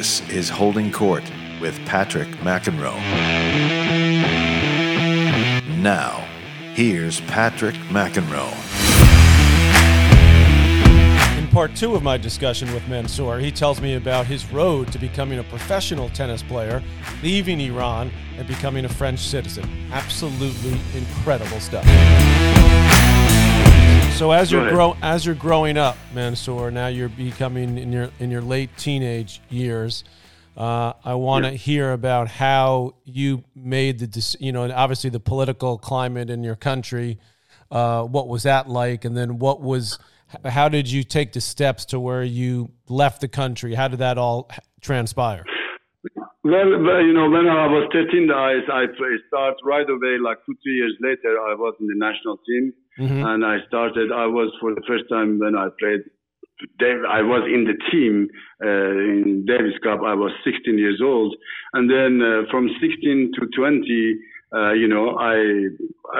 This 0.00 0.26
is 0.30 0.48
Holding 0.48 0.90
Court 0.90 1.22
with 1.60 1.78
Patrick 1.84 2.28
McEnroe. 2.38 2.96
Now, 5.76 6.26
here's 6.72 7.20
Patrick 7.20 7.74
McEnroe. 7.90 8.50
In 11.36 11.46
part 11.48 11.76
two 11.76 11.94
of 11.94 12.02
my 12.02 12.16
discussion 12.16 12.72
with 12.72 12.88
Mansour, 12.88 13.40
he 13.40 13.52
tells 13.52 13.82
me 13.82 13.96
about 13.96 14.24
his 14.24 14.50
road 14.50 14.90
to 14.92 14.98
becoming 14.98 15.38
a 15.38 15.44
professional 15.44 16.08
tennis 16.08 16.42
player, 16.42 16.82
leaving 17.22 17.60
Iran, 17.60 18.10
and 18.38 18.48
becoming 18.48 18.86
a 18.86 18.88
French 18.88 19.18
citizen. 19.18 19.68
Absolutely 19.92 20.80
incredible 20.94 21.60
stuff. 21.60 21.84
So 24.20 24.32
as 24.32 24.52
you're 24.52 24.68
grow 24.68 24.98
as 25.00 25.24
you're 25.24 25.34
growing 25.34 25.78
up, 25.78 25.96
Mansour, 26.12 26.70
now 26.70 26.88
you're 26.88 27.08
becoming 27.08 27.78
in 27.78 27.90
your 27.90 28.10
in 28.18 28.30
your 28.30 28.42
late 28.42 28.68
teenage 28.76 29.40
years. 29.48 30.04
Uh, 30.54 30.92
I 31.02 31.14
want 31.14 31.46
to 31.46 31.52
yeah. 31.52 31.56
hear 31.56 31.92
about 31.92 32.28
how 32.28 32.96
you 33.06 33.44
made 33.54 33.98
the 33.98 34.36
you 34.38 34.52
know 34.52 34.70
obviously 34.70 35.08
the 35.08 35.20
political 35.20 35.78
climate 35.78 36.28
in 36.28 36.44
your 36.44 36.54
country. 36.54 37.18
Uh, 37.70 38.02
what 38.02 38.28
was 38.28 38.42
that 38.42 38.68
like, 38.68 39.06
and 39.06 39.16
then 39.16 39.38
what 39.38 39.62
was 39.62 39.98
how 40.44 40.68
did 40.68 40.90
you 40.92 41.02
take 41.02 41.32
the 41.32 41.40
steps 41.40 41.86
to 41.86 41.98
where 41.98 42.22
you 42.22 42.70
left 42.90 43.22
the 43.22 43.28
country? 43.28 43.74
How 43.74 43.88
did 43.88 44.00
that 44.00 44.18
all 44.18 44.50
transpire? 44.82 45.46
Well, 46.42 47.04
you 47.04 47.12
know, 47.12 47.28
when 47.28 47.46
I 47.46 47.66
was 47.68 47.88
13, 47.92 48.30
I, 48.30 48.60
I 48.72 48.86
start 49.28 49.56
right 49.64 49.88
away, 49.88 50.16
like 50.22 50.38
two, 50.46 50.56
three 50.62 50.76
years 50.76 50.96
later, 51.00 51.36
I 51.38 51.54
was 51.54 51.74
in 51.80 51.86
the 51.86 51.96
national 51.96 52.38
team. 52.48 52.72
Mm-hmm. 52.98 53.24
And 53.24 53.44
I 53.44 53.58
started, 53.68 54.10
I 54.12 54.26
was 54.26 54.52
for 54.60 54.74
the 54.74 54.82
first 54.88 55.04
time 55.10 55.38
when 55.38 55.56
I 55.56 55.68
played, 55.78 56.00
I 56.80 57.22
was 57.22 57.48
in 57.48 57.64
the 57.64 57.76
team 57.90 58.28
uh, 58.62 58.68
in 58.68 59.44
Davis 59.46 59.78
Cup. 59.82 60.00
I 60.04 60.14
was 60.14 60.32
16 60.44 60.76
years 60.76 61.00
old. 61.02 61.34
And 61.72 61.88
then 61.88 62.20
uh, 62.20 62.50
from 62.50 62.68
16 62.80 63.32
to 63.40 63.46
20, 63.56 64.16
uh, 64.52 64.72
you 64.72 64.88
know, 64.88 65.16
I 65.16 65.36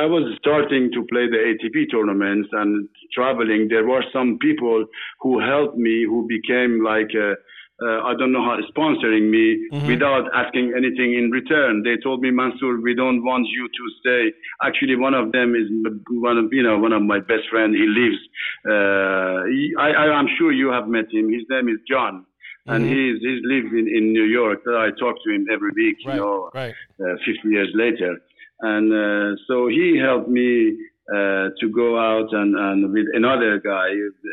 I 0.01 0.07
was 0.07 0.23
starting 0.39 0.91
to 0.95 1.05
play 1.11 1.27
the 1.27 1.37
ATP 1.51 1.91
tournaments 1.91 2.49
and 2.53 2.89
traveling. 3.13 3.67
There 3.69 3.87
were 3.87 4.05
some 4.13 4.39
people 4.41 4.87
who 5.21 5.41
helped 5.41 5.77
me, 5.77 6.05
who 6.05 6.29
became 6.29 6.85
like 6.85 7.11
uh, 7.11 7.35
uh, 7.83 8.03
I 8.05 8.15
don't 8.19 8.33
know 8.33 8.45
how 8.45 8.59
sponsoring 8.69 9.31
me 9.31 9.69
mm-hmm. 9.73 9.87
without 9.87 10.29
asking 10.35 10.75
anything 10.77 11.15
in 11.15 11.31
return. 11.31 11.83
They 11.83 11.97
told 12.03 12.21
me, 12.21 12.31
Mansour, 12.31 12.81
we 12.81 12.95
don't 12.95 13.25
want 13.25 13.47
you 13.49 13.69
to 13.69 13.85
stay. 14.01 14.37
Actually, 14.63 14.97
one 14.97 15.15
of 15.15 15.33
them 15.33 15.55
is 15.55 15.67
one 16.11 16.37
of 16.37 16.53
you 16.53 16.63
know 16.63 16.79
one 16.79 16.93
of 16.93 17.03
my 17.03 17.21
best 17.21 17.49
friends. 17.51 17.75
He 17.75 17.87
lives. 17.87 18.21
Uh, 18.69 19.45
he, 19.49 19.73
I, 19.79 20.13
I'm 20.13 20.29
sure 20.39 20.53
you 20.53 20.71
have 20.71 20.89
met 20.89 21.07
him. 21.11 21.33
His 21.33 21.45
name 21.49 21.69
is 21.69 21.81
John. 21.89 22.27
And 22.67 22.85
mm-hmm. 22.85 22.93
he's 22.93 23.17
he's 23.23 23.41
lives 23.45 23.73
in, 23.73 23.89
in 23.89 24.13
New 24.13 24.25
York. 24.25 24.61
I 24.69 24.91
talk 24.99 25.17
to 25.25 25.31
him 25.33 25.47
every 25.51 25.73
week, 25.75 25.97
you 26.05 26.11
right, 26.11 26.17
know, 26.17 26.51
right. 26.55 26.75
Uh, 27.01 27.17
50 27.25 27.49
years 27.49 27.71
later. 27.75 28.21
And 28.61 28.93
uh, 28.93 29.41
so 29.49 29.69
he 29.69 29.99
helped 29.99 30.29
me 30.29 30.77
uh, 31.11 31.49
to 31.59 31.69
go 31.75 31.99
out 31.99 32.29
and, 32.33 32.55
and 32.55 32.93
with 32.93 33.07
another 33.15 33.59
guy, 33.59 33.89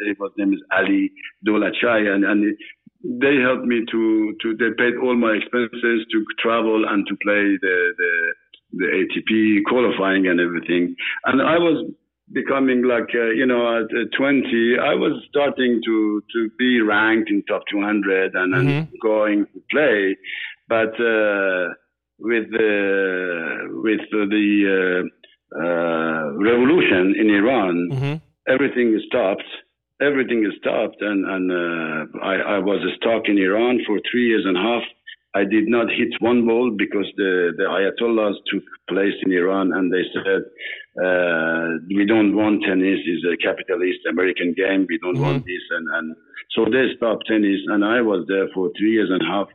his 0.06 0.18
name 0.38 0.54
is 0.54 0.60
Ali 0.72 1.12
Dolachai, 1.48 2.14
and, 2.14 2.24
and 2.24 2.56
they 3.04 3.38
helped 3.42 3.66
me 3.66 3.86
to 3.92 4.36
to 4.42 4.56
they 4.58 4.72
paid 4.78 4.98
all 5.02 5.16
my 5.16 5.34
expenses 5.34 6.06
to 6.12 6.26
travel 6.40 6.86
and 6.88 7.06
to 7.08 7.16
play 7.24 7.58
the 7.62 7.94
the 7.98 8.34
the 8.74 8.86
ATP 8.86 9.64
qualifying 9.66 10.28
and 10.28 10.40
everything. 10.40 10.96
And 11.26 11.42
I 11.42 11.58
was 11.58 11.90
becoming 12.34 12.84
like 12.84 13.10
uh, 13.16 13.30
you 13.30 13.46
know 13.46 13.80
at 13.80 13.88
20 14.18 14.78
I 14.82 14.94
was 14.94 15.24
starting 15.30 15.82
to 15.86 16.24
to 16.34 16.50
be 16.58 16.82
ranked 16.82 17.30
in 17.30 17.44
top 17.44 17.64
200 17.72 18.36
and, 18.36 18.54
mm-hmm. 18.54 18.68
and 18.68 18.88
going 19.02 19.46
to 19.46 19.62
play 19.72 20.18
but 20.68 20.94
uh, 21.00 21.74
with 22.20 22.52
the 22.52 23.70
with 23.82 24.02
the 24.12 25.08
uh, 25.08 25.58
uh 25.58 26.32
revolution 26.34 27.16
in 27.18 27.30
Iran 27.30 27.90
mm-hmm. 27.94 28.16
everything 28.52 29.00
stopped 29.08 29.48
everything 30.02 30.46
is 30.46 30.58
stopped, 30.60 31.02
and 31.02 31.26
and 31.26 31.52
uh, 31.52 32.20
I, 32.24 32.36
I 32.56 32.60
was 32.60 32.80
stuck 32.98 33.28
in 33.28 33.38
Iran 33.38 33.80
for 33.86 34.00
three 34.10 34.28
years 34.28 34.44
and 34.46 34.58
a 34.58 34.62
half. 34.62 34.84
I 35.36 35.44
did 35.44 35.68
not 35.68 35.88
hit 35.90 36.14
one 36.20 36.48
ball 36.48 36.72
because 36.76 37.06
the, 37.16 37.52
the 37.58 37.66
Ayatollahs 37.66 38.38
took 38.52 38.64
place 38.90 39.14
in 39.24 39.32
Iran 39.32 39.72
and 39.74 39.94
they 39.94 40.02
said, 40.14 40.42
uh, 41.04 41.78
we 41.96 42.06
don't 42.06 42.36
want 42.36 42.64
tennis. 42.64 43.00
It's 43.06 43.26
a 43.26 43.38
capitalist 43.38 44.00
American 44.10 44.56
game. 44.58 44.88
We 44.90 44.98
don't 44.98 45.14
mm-hmm. 45.14 45.22
want 45.22 45.46
this. 45.46 45.66
And, 45.70 45.88
and 45.94 46.16
so 46.56 46.66
they 46.66 46.96
stopped 46.96 47.26
tennis 47.28 47.60
and 47.68 47.86
I 47.86 48.02
was 48.02 48.26
there 48.28 48.48
for 48.56 48.72
three 48.80 48.94
years 48.94 49.10
and 49.12 49.22
a 49.22 49.26
half. 49.26 49.48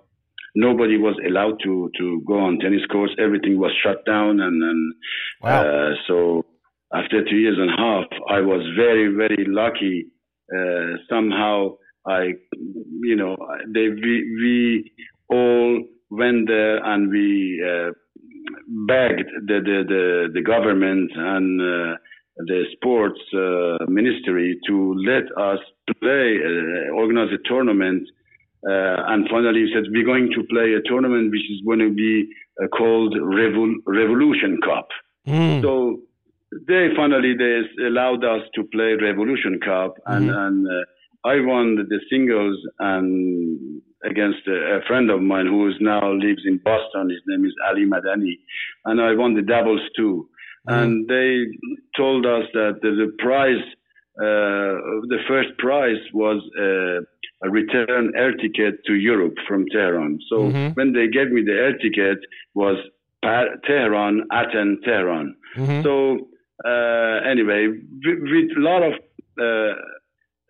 Nobody 0.55 0.99
was 0.99 1.17
allowed 1.27 1.59
to, 1.65 1.91
to 1.99 2.23
go 2.29 2.39
on 2.39 2.59
tennis 2.61 2.87
courts. 2.93 3.15
Everything 3.19 3.59
was 3.59 3.73
shut 3.83 4.05
down. 4.05 4.39
And, 4.39 4.63
and 4.63 4.95
wow. 5.41 5.65
uh, 5.65 5.95
so 6.07 6.45
after 6.93 7.25
three 7.25 7.43
years 7.43 7.59
and 7.59 7.71
a 7.71 7.77
half, 7.77 8.07
I 8.29 8.41
was 8.41 8.63
very, 8.77 9.09
very 9.09 9.47
lucky 9.49 10.12
uh, 10.57 10.97
somehow 11.09 11.77
I, 12.07 12.33
you 13.01 13.17
know, 13.17 13.37
they 13.73 13.89
we, 13.89 14.37
we 14.41 14.93
all 15.29 15.85
went 16.11 16.49
there 16.49 16.85
and 16.85 17.11
we 17.11 17.63
uh, 17.65 17.91
begged 18.87 19.31
the, 19.47 19.61
the 19.65 19.85
the 19.89 20.29
the 20.35 20.43
government 20.43 21.11
and 21.15 21.61
uh, 21.61 21.97
the 22.39 22.65
sports 22.73 23.21
uh, 23.35 23.85
ministry 23.89 24.59
to 24.67 24.95
let 25.07 25.25
us 25.41 25.61
play, 26.01 26.39
uh, 26.45 26.93
organize 26.95 27.33
a 27.33 27.49
tournament. 27.49 28.09
and 28.65 29.29
finally, 29.29 29.61
he 29.67 29.73
said 29.73 29.85
we're 29.91 30.05
going 30.05 30.31
to 30.35 30.43
play 30.45 30.75
a 30.75 30.83
tournament 30.89 31.31
which 31.31 31.49
is 31.51 31.61
going 31.65 31.79
to 31.79 31.93
be 31.93 32.29
called 32.77 33.15
Revol- 33.15 33.83
Revolution 33.87 34.61
Cup. 34.65 34.89
Mm. 35.27 35.63
So 35.63 36.01
they 36.67 36.89
finally 36.97 37.35
they 37.37 37.63
allowed 37.87 38.25
us 38.25 38.43
to 38.55 38.65
play 38.73 38.95
Revolution 38.95 39.59
Cup, 39.65 39.95
and 40.07 40.29
mm-hmm. 40.29 40.39
and 40.39 40.67
uh, 40.67 41.29
I 41.29 41.41
won 41.41 41.77
the 41.77 42.01
singles 42.11 42.59
and 42.79 43.81
against 44.05 44.47
a, 44.49 44.79
a, 44.79 44.81
friend 44.89 45.11
of 45.11 45.23
mine 45.23 45.47
who 45.47 45.69
is 45.69 45.77
now 45.81 46.13
lives 46.13 46.43
in 46.45 46.59
Boston. 46.65 47.11
His 47.11 47.23
name 47.27 47.45
is 47.45 47.55
Ali 47.69 47.87
Madani, 47.87 48.35
and 48.85 49.01
I 49.01 49.15
won 49.15 49.35
the 49.35 49.43
doubles 49.43 49.83
too. 49.97 50.29
Mm-hmm. 50.69 50.79
And 50.79 51.09
they 51.09 51.45
told 51.97 52.27
us 52.27 52.45
that 52.55 52.81
the, 52.83 52.91
the 52.91 53.13
prize, 53.19 53.63
uh, 54.19 55.07
the 55.09 55.19
first 55.29 55.51
prize 55.59 56.03
was 56.13 56.43
uh, 56.59 57.47
a 57.47 57.51
return 57.51 58.13
air 58.17 58.33
ticket 58.35 58.85
to 58.87 58.95
Europe 58.95 59.35
from 59.47 59.67
Tehran. 59.73 60.19
So 60.29 60.37
mm-hmm. 60.37 60.73
when 60.75 60.93
they 60.93 61.09
gave 61.09 61.31
me 61.31 61.43
the 61.43 61.53
air 61.53 61.77
ticket, 61.79 62.19
was 62.55 62.77
Tehran, 63.23 64.25
Athens, 64.33 64.79
Tehran. 64.85 65.37
Mm-hmm. 65.57 65.83
So 65.83 66.29
uh, 66.65 67.29
anyway, 67.29 67.69
with, 67.69 68.19
with, 68.23 68.57
a 68.57 68.61
lot 68.61 68.83
of 68.83 68.93
uh, 69.41 69.75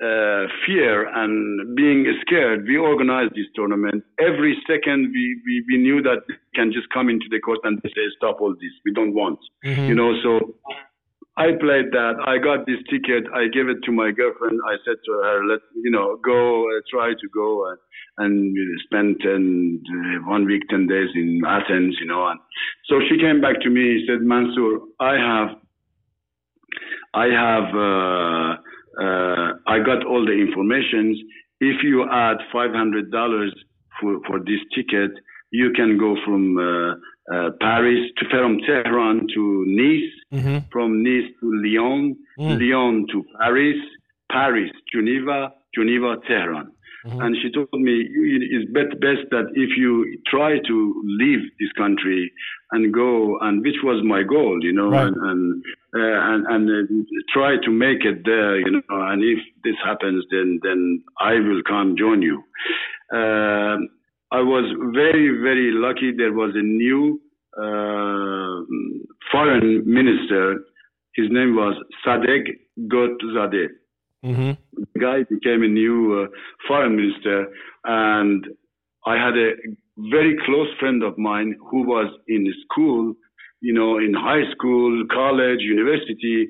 uh, 0.04 0.46
fear 0.66 1.08
and 1.14 1.76
being 1.76 2.06
scared, 2.26 2.64
we 2.66 2.76
organized 2.76 3.32
this 3.34 3.46
tournament. 3.54 4.02
Every 4.18 4.56
second, 4.66 5.12
we, 5.12 5.40
we, 5.46 5.64
we 5.68 5.78
knew 5.78 6.02
that 6.02 6.22
we 6.28 6.34
can 6.54 6.72
just 6.72 6.88
come 6.92 7.08
into 7.08 7.26
the 7.30 7.40
court 7.40 7.60
and 7.64 7.80
say, 7.82 8.02
stop 8.16 8.40
all 8.40 8.52
this. 8.52 8.72
We 8.84 8.92
don't 8.92 9.14
want, 9.14 9.38
mm-hmm. 9.64 9.86
you 9.86 9.94
know, 9.94 10.12
so 10.22 10.54
I 11.36 11.52
played 11.58 11.92
that. 11.92 12.20
I 12.26 12.36
got 12.36 12.66
this 12.66 12.76
ticket. 12.90 13.24
I 13.32 13.48
gave 13.48 13.68
it 13.68 13.80
to 13.84 13.92
my 13.92 14.10
girlfriend. 14.10 14.60
I 14.68 14.76
said 14.84 14.96
to 15.06 15.12
her, 15.12 15.44
"Let 15.46 15.60
you 15.82 15.90
know, 15.90 16.18
go 16.22 16.68
uh, 16.68 16.80
try 16.90 17.12
to 17.12 17.28
go 17.32 17.70
and, 17.70 17.78
and 18.18 18.80
spend 18.84 19.20
ten, 19.22 19.82
uh, 19.88 20.28
one 20.28 20.44
week, 20.44 20.68
ten 20.68 20.86
days 20.86 21.08
in 21.14 21.40
Athens, 21.46 21.96
you 22.00 22.06
know." 22.06 22.26
And 22.28 22.38
so 22.84 23.00
she 23.08 23.16
came 23.18 23.40
back 23.40 23.60
to 23.62 23.70
me. 23.70 23.96
And 23.96 24.02
said, 24.06 24.20
"Mansour, 24.20 24.80
I 25.00 25.14
have 25.16 25.56
I 27.14 27.26
have, 27.26 27.74
uh, 27.74 29.02
uh, 29.02 29.52
I 29.66 29.78
got 29.84 30.04
all 30.06 30.24
the 30.24 30.32
informations. 30.32 31.18
If 31.60 31.82
you 31.82 32.04
add 32.10 32.38
$500 32.54 33.50
for, 34.00 34.20
for 34.26 34.38
this 34.40 34.60
ticket, 34.74 35.12
you 35.50 35.70
can 35.72 35.98
go 35.98 36.16
from 36.24 36.58
uh, 36.58 36.94
uh, 37.34 37.50
Paris 37.60 38.10
to 38.18 38.28
from 38.30 38.58
Tehran 38.66 39.26
to 39.34 39.64
Nice, 39.66 40.12
mm-hmm. 40.32 40.58
from 40.72 41.02
Nice 41.02 41.30
to 41.40 41.52
Lyon, 41.62 42.16
mm. 42.38 42.58
Lyon 42.58 43.06
to 43.12 43.24
Paris, 43.38 43.76
Paris, 44.30 44.70
Geneva, 44.92 45.52
Geneva, 45.74 46.16
Tehran. 46.26 46.72
Mm-hmm. 47.04 47.20
And 47.20 47.36
she 47.42 47.50
told 47.50 47.68
me 47.72 48.06
it's 48.08 48.70
best 48.70 49.26
that 49.30 49.50
if 49.54 49.70
you 49.76 50.20
try 50.28 50.58
to 50.66 51.02
leave 51.04 51.40
this 51.58 51.72
country 51.76 52.30
and 52.70 52.94
go, 52.94 53.38
and 53.40 53.60
which 53.62 53.82
was 53.82 54.04
my 54.04 54.22
goal, 54.22 54.58
you 54.62 54.72
know, 54.72 54.90
right. 54.90 55.08
and 55.08 55.16
and, 55.16 55.64
uh, 55.94 55.98
and, 55.98 56.46
and 56.46 56.70
uh, 56.70 57.20
try 57.34 57.56
to 57.64 57.70
make 57.70 58.04
it 58.04 58.24
there, 58.24 58.58
you 58.60 58.70
know, 58.70 58.82
and 58.88 59.22
if 59.22 59.38
this 59.64 59.74
happens, 59.84 60.24
then 60.30 60.60
then 60.62 61.02
I 61.20 61.32
will 61.34 61.62
come 61.66 61.96
join 61.98 62.22
you. 62.22 62.40
Uh, 63.12 63.82
I 64.30 64.40
was 64.40 64.64
very 64.94 65.42
very 65.42 65.72
lucky. 65.72 66.12
There 66.16 66.32
was 66.32 66.52
a 66.54 66.62
new 66.62 67.20
uh, 67.58 68.62
foreign 69.32 69.82
minister. 69.84 70.64
His 71.16 71.26
name 71.30 71.56
was 71.56 71.74
Sadegh 72.06 72.46
Ghotbzadeh. 72.86 73.68
Mm-hmm. 74.24 74.82
The 74.94 75.00
guy 75.00 75.18
became 75.28 75.62
a 75.62 75.68
new 75.68 76.22
uh, 76.22 76.26
foreign 76.68 76.96
minister, 76.96 77.46
and 77.84 78.46
I 79.06 79.14
had 79.14 79.36
a 79.36 79.52
very 80.10 80.36
close 80.44 80.68
friend 80.78 81.02
of 81.02 81.18
mine 81.18 81.56
who 81.70 81.82
was 81.82 82.12
in 82.28 82.46
school, 82.64 83.14
you 83.60 83.74
know, 83.74 83.98
in 83.98 84.14
high 84.14 84.50
school, 84.52 85.04
college, 85.12 85.60
university. 85.60 86.48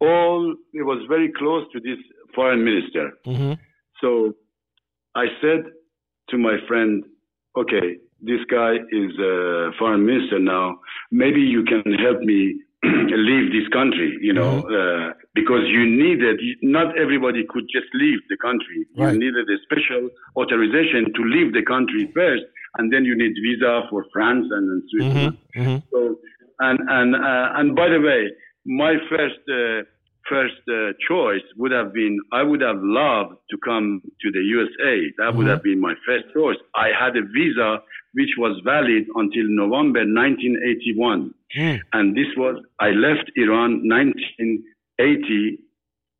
All 0.00 0.54
it 0.74 0.82
was 0.82 1.04
very 1.08 1.32
close 1.38 1.64
to 1.72 1.80
this 1.80 1.98
foreign 2.34 2.64
minister. 2.64 3.12
Mm-hmm. 3.26 3.52
So 4.00 4.34
I 5.14 5.26
said 5.40 5.64
to 6.30 6.38
my 6.38 6.56
friend, 6.66 7.04
okay, 7.56 7.98
this 8.20 8.40
guy 8.50 8.74
is 8.90 9.18
a 9.18 9.70
foreign 9.78 10.04
minister 10.06 10.38
now. 10.38 10.78
Maybe 11.10 11.40
you 11.40 11.64
can 11.64 11.92
help 11.94 12.20
me 12.20 12.60
leave 13.28 13.52
this 13.52 13.68
country, 13.72 14.18
you 14.20 14.32
know, 14.32 14.62
Mm-hmm. 14.62 15.10
uh, 15.10 15.12
because 15.34 15.64
you 15.68 15.84
needed, 15.86 16.38
not 16.62 16.98
everybody 16.98 17.44
could 17.48 17.64
just 17.72 17.86
leave 17.94 18.18
the 18.28 18.36
country. 18.36 18.86
Right. 18.96 19.12
You 19.14 19.18
needed 19.20 19.48
a 19.48 19.58
special 19.64 20.10
authorization 20.36 21.12
to 21.16 21.22
leave 21.24 21.52
the 21.54 21.62
country 21.62 22.10
first, 22.14 22.44
and 22.76 22.92
then 22.92 23.04
you 23.04 23.16
need 23.16 23.34
visa 23.42 23.82
for 23.90 24.04
France 24.12 24.46
and, 24.50 24.64
and 24.70 24.82
Switzerland. 24.90 25.38
Mm-hmm. 25.56 25.76
So, 25.92 26.16
and 26.60 26.78
and 26.88 27.16
uh, 27.16 27.58
and 27.58 27.74
by 27.74 27.88
the 27.88 28.00
way, 28.00 28.28
my 28.66 28.94
first 29.08 29.40
uh, 29.48 29.82
first 30.28 30.60
uh, 30.68 30.92
choice 31.08 31.42
would 31.56 31.72
have 31.72 31.92
been 31.92 32.18
I 32.32 32.42
would 32.42 32.60
have 32.60 32.80
loved 32.82 33.34
to 33.50 33.56
come 33.64 34.02
to 34.22 34.30
the 34.30 34.40
USA. 34.40 34.94
That 35.18 35.34
would 35.34 35.46
Mhm. 35.46 35.50
have 35.50 35.62
been 35.62 35.80
my 35.80 35.94
first 36.06 36.26
choice. 36.34 36.56
I 36.74 36.88
had 36.98 37.16
a 37.16 37.22
visa 37.22 37.80
which 38.14 38.30
was 38.38 38.60
valid 38.64 39.04
until 39.14 39.44
November 39.48 40.04
1981, 40.04 41.34
Mm. 41.56 41.80
and 41.92 42.16
this 42.16 42.28
was 42.36 42.62
I 42.80 42.90
left 42.90 43.30
Iran 43.36 43.86
1980 43.86 45.58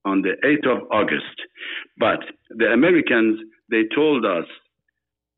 on 0.05 0.23
the 0.23 0.35
8th 0.45 0.67
of 0.67 0.79
August. 0.91 1.37
But 1.99 2.21
the 2.51 2.73
Americans 2.73 3.41
they 3.71 3.85
told 3.95 4.25
us 4.27 4.47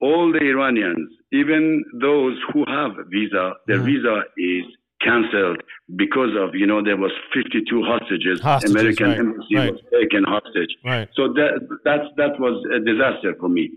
all 0.01 0.33
the 0.33 0.43
Iranians, 0.43 1.09
even 1.33 1.85
those 2.01 2.37
who 2.53 2.65
have 2.67 2.93
visa, 3.09 3.55
their 3.69 3.79
Mhm. 3.79 3.85
visa 3.87 4.25
is 4.37 4.65
cancelled 5.01 5.63
because 5.97 6.35
of 6.35 6.55
you 6.55 6.67
know 6.67 6.83
there 6.83 6.97
was 6.97 7.13
52 7.33 7.83
hostages. 7.83 8.41
Hostages, 8.41 8.75
American 8.75 9.09
right, 9.09 9.19
embassy 9.19 9.57
right. 9.57 9.73
was 9.73 9.81
taken 9.93 10.25
hostage. 10.25 10.73
Right. 10.85 11.09
So 11.15 11.33
that 11.35 11.53
that's 11.85 12.09
that 12.17 12.41
was 12.41 12.57
a 12.77 12.81
disaster 12.81 13.35
for 13.41 13.49
me. 13.49 13.71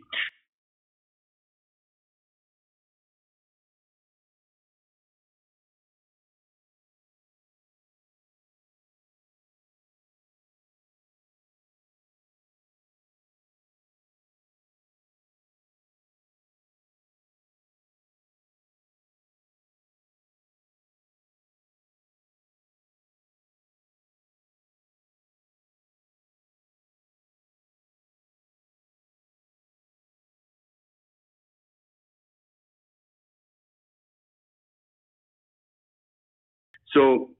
So 36.94 37.31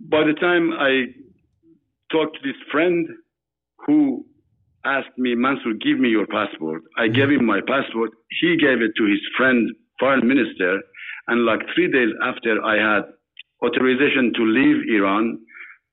by 0.00 0.24
the 0.24 0.34
time 0.34 0.72
I 0.72 1.06
talked 2.10 2.36
to 2.36 2.42
this 2.42 2.56
friend 2.70 3.08
who 3.86 4.24
asked 4.84 5.16
me, 5.18 5.34
Mansour, 5.34 5.74
give 5.80 5.98
me 5.98 6.08
your 6.08 6.26
passport. 6.26 6.82
I 6.96 7.02
mm-hmm. 7.02 7.14
gave 7.14 7.30
him 7.30 7.44
my 7.44 7.60
passport. 7.66 8.10
He 8.40 8.56
gave 8.56 8.80
it 8.80 8.92
to 8.96 9.04
his 9.04 9.20
friend, 9.36 9.70
foreign 9.98 10.26
minister. 10.26 10.80
And 11.26 11.44
like 11.44 11.60
three 11.74 11.90
days 11.90 12.10
after 12.22 12.62
I 12.64 12.76
had 12.76 13.04
authorization 13.62 14.32
to 14.34 14.42
leave 14.44 14.88
Iran, 14.94 15.38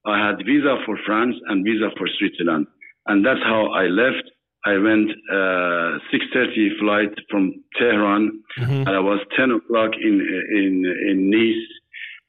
I 0.05 0.27
had 0.27 0.45
visa 0.45 0.77
for 0.85 0.97
France 1.05 1.35
and 1.47 1.65
visa 1.65 1.89
for 1.97 2.07
Switzerland. 2.19 2.67
And 3.07 3.25
that's 3.25 3.41
how 3.43 3.67
I 3.73 3.87
left. 3.87 4.29
I 4.65 4.77
went 4.77 5.11
uh, 5.31 5.99
6.30 6.11 6.79
flight 6.79 7.13
from 7.29 7.53
Tehran 7.77 8.41
Mhm. 8.59 8.87
and 8.87 8.89
I 8.89 8.99
was 8.99 9.19
10 9.37 9.51
o'clock 9.51 9.91
in, 10.01 10.15
in, 10.59 10.73
in 11.09 11.29
Nice. 11.29 11.67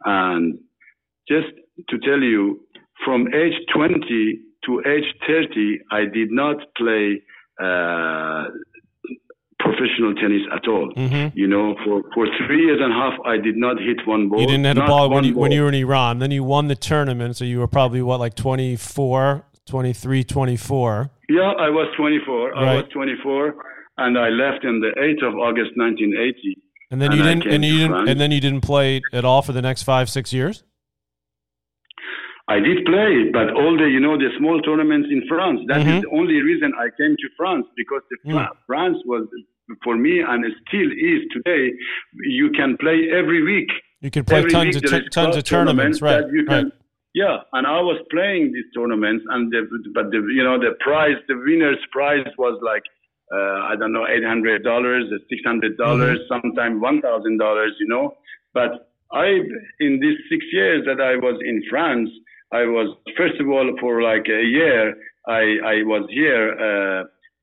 And 0.05 0.59
just 1.29 1.49
to 1.89 1.99
tell 1.99 2.21
you, 2.21 2.61
from 3.05 3.29
age 3.35 3.55
20 3.75 4.39
to 4.67 4.83
age 4.87 5.09
30, 5.27 5.81
I 5.91 6.05
did 6.05 6.31
not 6.31 6.57
play 6.77 7.23
uh, 7.63 8.45
professional 9.59 10.15
tennis 10.15 10.43
at 10.53 10.69
all. 10.69 10.93
Mhm. 10.95 11.33
You 11.35 11.47
know, 11.47 11.75
for, 11.85 12.03
for 12.15 12.27
three 12.47 12.63
years 12.67 12.81
and 12.83 12.93
a 12.93 12.97
half, 12.97 13.15
I 13.25 13.37
did 13.39 13.57
not 13.57 13.79
hit 13.81 14.07
one 14.07 14.29
ball. 14.29 14.41
You 14.41 14.47
didn't 14.47 14.65
hit 14.67 14.79
a 14.79 14.87
ball 14.87 15.09
when 15.11 15.25
you 15.25 15.35
when 15.35 15.53
you 15.53 15.63
were 15.63 15.69
in 15.69 15.75
Iran. 15.75 16.19
Then 16.19 16.31
you 16.31 16.45
won 16.45 16.69
the 16.69 16.77
tournament, 16.77 17.37
so 17.37 17.45
you 17.45 17.59
were 17.61 17.67
probably 17.69 18.03
what 18.03 18.21
like 18.21 18.35
24, 18.35 19.45
23, 19.67 20.25
24. 20.25 21.11
Yeah, 21.29 21.53
I 21.59 21.69
was 21.69 21.89
24. 21.97 22.57
I 22.57 22.75
was 22.77 22.85
24, 22.93 23.55
and 23.99 24.19
I 24.19 24.29
left 24.29 24.65
in 24.65 24.81
the 24.81 24.93
8th 24.99 25.27
of 25.29 25.35
August 25.35 25.73
1980. 25.77 26.57
And 26.91 27.03
then 27.03 27.11
And 27.13 27.19
you 27.19 27.25
didn't 27.25 27.47
and 27.53 27.65
you 27.65 27.79
didn't 27.79 28.09
and 28.09 28.21
then 28.21 28.31
you 28.31 28.41
didn't 28.41 28.61
play 28.61 29.01
at 29.13 29.25
all 29.25 29.43
for 29.43 29.53
the 29.53 29.61
next 29.63 29.83
5 29.83 30.09
6 30.09 30.33
years? 30.33 30.63
I 32.49 32.61
did 32.61 32.85
play, 32.87 33.31
but 33.33 33.51
all 33.55 33.77
the 33.77 33.89
you 33.91 33.99
know 33.99 34.17
the 34.17 34.29
small 34.39 34.61
tournaments 34.63 35.09
in 35.11 35.27
France. 35.27 35.61
That 35.67 35.81
is 35.81 35.87
Mhm. 35.87 36.03
the 36.03 36.11
only 36.11 36.41
reason 36.43 36.73
I 36.79 36.87
came 36.97 37.17
to 37.17 37.29
France 37.37 37.67
because 37.77 38.03
the 38.11 38.19
Mm. 38.31 38.49
France 38.69 38.99
was 39.05 39.27
for 39.83 39.97
me 39.97 40.21
and 40.21 40.45
it 40.45 40.55
still 40.69 40.91
is 40.93 41.23
today. 41.33 41.75
You 42.41 42.51
can 42.51 42.77
play 42.77 43.11
every 43.11 43.43
week. 43.43 43.71
You 44.01 44.13
can 44.13 44.25
play 44.25 44.39
Every 44.39 44.51
tons 44.53 44.77
week 44.77 44.85
of 44.85 44.91
t- 45.03 45.09
tons 45.11 45.37
of 45.37 45.43
tournaments, 45.43 46.01
right? 46.01 46.21
that 46.23 46.33
you 46.33 46.45
can, 46.45 46.65
right. 46.67 46.73
Yeah, 47.23 47.37
and 47.57 47.65
I 47.67 47.81
was 47.91 47.99
playing 48.15 48.45
these 48.55 48.69
tournaments, 48.77 49.25
and 49.33 49.43
the, 49.53 49.61
but 49.97 50.07
the 50.13 50.21
you 50.39 50.45
know 50.47 50.57
the 50.67 50.73
prize, 50.87 51.19
the 51.31 51.37
winner's 51.49 51.83
prize 51.97 52.29
was 52.45 52.57
like 52.71 52.85
uh, 53.37 53.59
I 53.71 53.75
don't 53.81 53.95
know 53.97 54.07
eight 54.13 54.27
hundred 54.33 54.59
dollars, 54.71 55.05
six 55.31 55.41
hundred 55.51 55.73
dollars, 55.85 56.19
Mm-hmm. 56.21 56.33
sometimes 56.35 56.77
one 56.91 56.99
thousand 57.07 57.37
dollars, 57.45 57.73
you 57.83 57.89
know. 57.95 58.07
But 58.59 58.71
I, 59.25 59.27
in 59.87 59.93
these 60.05 60.19
six 60.31 60.41
years 60.59 60.81
that 60.89 61.01
I 61.01 61.15
was 61.27 61.37
in 61.51 61.59
France, 61.71 62.11
I 62.53 62.63
was 62.77 62.89
first 63.21 63.37
of 63.43 63.47
all 63.55 63.67
for 63.83 63.95
like 64.11 64.27
a 64.29 64.43
year, 64.59 64.83
I 65.27 65.43
I 65.75 65.77
was 65.93 66.05
here 66.21 66.45
uh, 66.69 67.01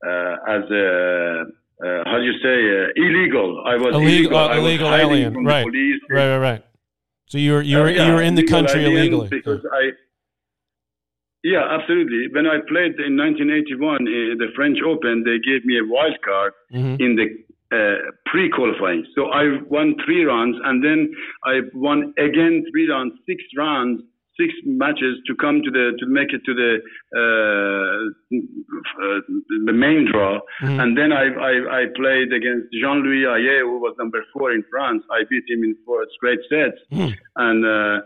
uh, 0.10 0.56
as 0.56 0.64
a 0.86 0.88
uh, 1.86 2.02
how 2.10 2.18
do 2.22 2.26
you 2.32 2.38
say 2.48 2.58
uh, 2.78 3.06
illegal. 3.06 3.50
I 3.74 3.76
was 3.86 3.92
Illegal- 3.96 4.06
illegal. 4.06 4.38
uh, 4.38 4.48
I 4.48 4.58
was 4.58 4.66
illegal 4.68 4.90
alien, 5.04 5.34
from 5.34 5.46
right. 5.54 5.66
the 5.66 5.72
police. 5.72 6.02
Right, 6.18 6.30
right, 6.38 6.44
right. 6.52 6.64
So 7.34 7.40
you 7.40 7.54
were 7.54 7.64
you 7.64 7.78
were 7.80 7.86
Uh, 7.86 7.98
yeah, 7.98 8.06
you 8.06 8.14
were 8.14 8.22
in 8.22 8.36
the 8.36 8.44
country 8.46 8.86
illegally. 8.86 9.28
Because 9.28 9.66
I, 9.74 9.84
yeah, 11.44 11.66
absolutely. 11.68 12.28
When 12.32 12.46
I 12.46 12.58
played 12.74 12.94
in 13.02 13.18
1981 13.18 14.06
uh, 14.06 14.38
the 14.38 14.50
French 14.56 14.78
Open, 14.86 15.24
they 15.24 15.40
gave 15.40 15.66
me 15.66 15.80
a 15.80 15.86
wild 15.96 16.18
card 16.22 16.54
Mhm. 16.72 16.96
in 17.06 17.12
the 17.20 17.28
uh, 17.78 18.12
pre-qualifying. 18.28 19.04
So 19.16 19.22
I 19.42 19.44
won 19.76 19.96
three 20.06 20.24
rounds, 20.26 20.58
and 20.64 20.84
then 20.86 21.00
I 21.44 21.62
won 21.74 22.14
again 22.20 22.54
three 22.70 22.88
rounds, 22.94 23.14
six 23.26 23.44
rounds, 23.58 24.04
six 24.40 24.50
matches 24.66 25.16
to 25.28 25.36
come 25.36 25.62
to 25.66 25.72
the 25.78 25.86
to 26.00 26.06
make 26.08 26.32
it 26.34 26.42
to 26.48 26.54
the 26.62 26.72
uh, 27.22 28.38
uh, 29.04 29.20
the 29.68 29.74
main 29.74 30.02
draw. 30.12 30.40
Mhm. 30.62 30.80
And 30.82 30.98
then 30.98 31.12
I, 31.12 31.26
I 31.50 31.54
I 31.80 31.82
played 31.96 32.30
against 32.34 32.68
Jean-Louis 32.82 33.24
Haillet, 33.26 33.62
who 33.62 33.78
was 33.80 33.96
number 34.00 34.24
four 34.34 34.52
in 34.52 34.64
France. 34.72 35.04
I 35.12 35.20
beat 35.30 35.46
him 35.54 35.64
in 35.64 35.76
four 35.86 36.06
straight 36.16 36.40
sets 36.50 36.80
Mhm. 36.92 37.14
and, 37.36 37.66
uh, 37.66 38.02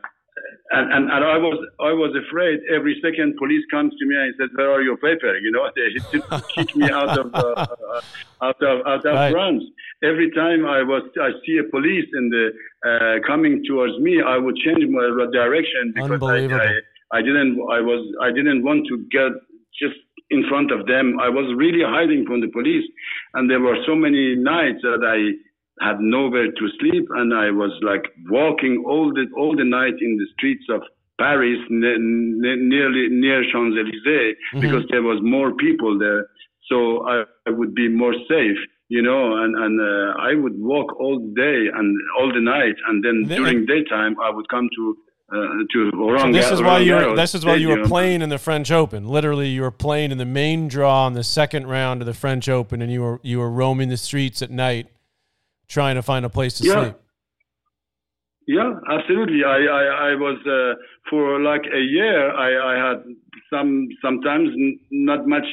and 0.71 0.91
and 0.93 1.03
and 1.11 1.23
I 1.25 1.37
was 1.37 1.57
I 1.79 1.93
was 1.93 2.15
afraid 2.27 2.59
every 2.73 2.99
second 3.01 3.35
police 3.37 3.63
comes 3.71 3.93
to 3.99 4.05
me 4.05 4.15
and 4.15 4.33
says 4.39 4.49
where 4.55 4.71
are 4.71 4.81
your 4.81 4.97
paper? 4.97 5.37
You 5.37 5.51
know 5.51 5.69
they 5.75 6.19
kick 6.55 6.75
me 6.75 6.89
out 6.89 7.17
of 7.17 7.33
uh, 7.33 7.39
uh, 7.39 8.01
out 8.41 8.61
of 8.61 8.85
out 8.85 9.05
of 9.05 9.13
Right. 9.15 9.31
France. 9.31 9.63
Every 10.03 10.29
time 10.31 10.65
I 10.65 10.83
was 10.83 11.03
I 11.19 11.31
see 11.45 11.57
a 11.57 11.67
police 11.69 12.07
in 12.13 12.29
the 12.29 12.45
uh, 12.89 13.27
coming 13.27 13.63
towards 13.67 13.97
me 13.99 14.21
I 14.21 14.37
would 14.37 14.55
change 14.57 14.83
my 14.89 15.05
direction 15.31 15.93
because 15.95 16.21
I, 16.23 16.37
I 16.53 17.17
I 17.17 17.21
didn't 17.21 17.53
I 17.71 17.79
was 17.81 18.01
I 18.21 18.31
didn't 18.31 18.63
want 18.63 18.85
to 18.87 18.97
get 19.11 19.31
just 19.81 19.95
in 20.29 20.43
front 20.49 20.71
of 20.71 20.85
them. 20.87 21.19
I 21.19 21.29
was 21.29 21.47
really 21.55 21.83
hiding 21.85 22.25
from 22.25 22.41
the 22.41 22.49
police. 22.49 22.83
And 23.33 23.49
there 23.49 23.61
were 23.61 23.77
so 23.85 23.95
many 23.95 24.35
nights 24.35 24.79
that 24.83 24.99
I 25.05 25.31
had 25.81 25.99
nowhere 25.99 26.47
to 26.51 26.65
sleep, 26.79 27.05
and 27.19 27.33
I 27.33 27.51
was 27.51 27.71
like 27.81 28.03
walking 28.29 28.83
all 28.87 29.11
the 29.13 29.25
all 29.37 29.55
the 29.55 29.63
night 29.65 29.95
in 30.01 30.17
the 30.17 30.27
streets 30.35 30.65
of 30.69 30.81
Paris, 31.19 31.59
ne- 31.69 31.97
ne- 31.99 32.61
nearly 32.73 33.09
near 33.09 33.43
Champs 33.51 33.75
Elysees, 33.81 34.35
Mhm. 34.53 34.61
because 34.61 34.85
there 34.91 35.01
was 35.03 35.19
more 35.21 35.51
people 35.55 35.97
there, 35.97 36.27
so 36.69 37.07
I, 37.07 37.23
I 37.47 37.51
would 37.51 37.73
be 37.73 37.87
more 37.89 38.13
safe, 38.27 38.57
you 38.89 39.01
know. 39.01 39.23
And 39.43 39.55
and 39.63 39.79
uh, 39.81 40.13
I 40.29 40.35
would 40.35 40.57
walk 40.59 40.99
all 40.99 41.17
day 41.35 41.59
and 41.77 41.97
all 42.19 42.31
the 42.33 42.41
night, 42.41 42.75
and 42.87 43.03
then 43.03 43.23
Then- 43.27 43.37
during 43.37 43.65
daytime 43.65 44.15
I 44.23 44.29
would 44.29 44.47
come 44.49 44.67
to 44.77 44.97
uh, 45.29 45.35
to 45.73 45.91
Roland. 45.93 46.33
So 46.33 46.39
this 46.41 46.51
is 46.51 46.61
why 46.61 46.77
you 46.79 46.93
were, 46.95 47.15
this 47.15 47.35
is 47.35 47.45
why 47.45 47.55
you 47.55 47.67
were 47.69 47.83
playing 47.85 48.21
in 48.21 48.29
the 48.29 48.37
French 48.37 48.71
Open. 48.71 49.05
Literally, 49.07 49.49
you 49.49 49.61
were 49.61 49.71
playing 49.71 50.11
in 50.13 50.17
the 50.19 50.25
main 50.25 50.69
draw 50.69 51.05
in 51.07 51.13
the 51.13 51.23
second 51.23 51.67
round 51.67 52.01
of 52.01 52.05
the 52.05 52.13
French 52.13 52.47
Open, 52.47 52.81
and 52.81 52.89
you 52.91 53.01
were 53.01 53.19
you 53.23 53.39
were 53.39 53.49
roaming 53.51 53.89
the 53.89 53.97
streets 53.97 54.41
at 54.41 54.51
night, 54.51 54.87
trying 55.67 55.95
to 55.95 56.01
find 56.01 56.25
a 56.25 56.29
place 56.29 56.57
to 56.59 56.65
Yeah. 56.65 56.83
sleep. 56.83 56.95
Yeah, 58.47 58.71
absolutely. 58.89 59.43
I 59.43 59.57
I, 59.81 59.83
I 60.11 60.15
was 60.15 60.39
uh, 60.47 60.79
for 61.09 61.41
like 61.41 61.65
a 61.65 61.79
year. 61.81 62.31
I, 62.31 62.49
I 62.71 62.89
had 62.89 63.03
some 63.49 63.89
sometimes 64.01 64.47
not 64.89 65.27
much 65.27 65.43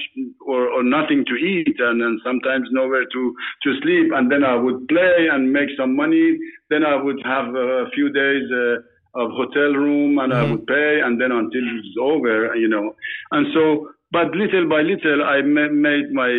or, 0.47 0.69
or 0.69 0.85
nothing 0.85 1.25
to 1.27 1.35
eat, 1.35 1.75
and 1.81 2.01
then 2.01 2.21
sometimes 2.25 2.69
nowhere 2.71 3.05
to 3.05 3.35
to 3.65 3.81
sleep. 3.83 4.13
And 4.15 4.31
then 4.31 4.45
I 4.45 4.55
would 4.55 4.87
play 4.87 5.27
and 5.33 5.53
make 5.53 5.71
some 5.77 5.97
money. 5.97 6.39
Then 6.71 6.85
I 6.85 6.95
would 6.95 7.21
have 7.25 7.55
a 7.55 7.91
few 7.95 8.11
days. 8.11 8.45
Uh, 8.53 8.77
of 9.17 9.31
hotel 9.31 9.71
room 9.73 10.19
and 10.19 10.35
I 10.35 10.43
Mhm. 10.43 10.51
would 10.51 10.67
pay 10.67 10.99
and 11.05 11.21
then 11.21 11.31
until 11.31 11.63
it's 11.79 11.97
over, 12.01 12.53
you 12.57 12.67
know. 12.67 12.97
And 13.31 13.47
so, 13.55 13.89
but 14.11 14.35
little 14.35 14.69
by 14.69 14.83
little, 14.83 15.23
I 15.23 15.41
ma- 15.43 15.69
made 15.71 16.11
my 16.13 16.33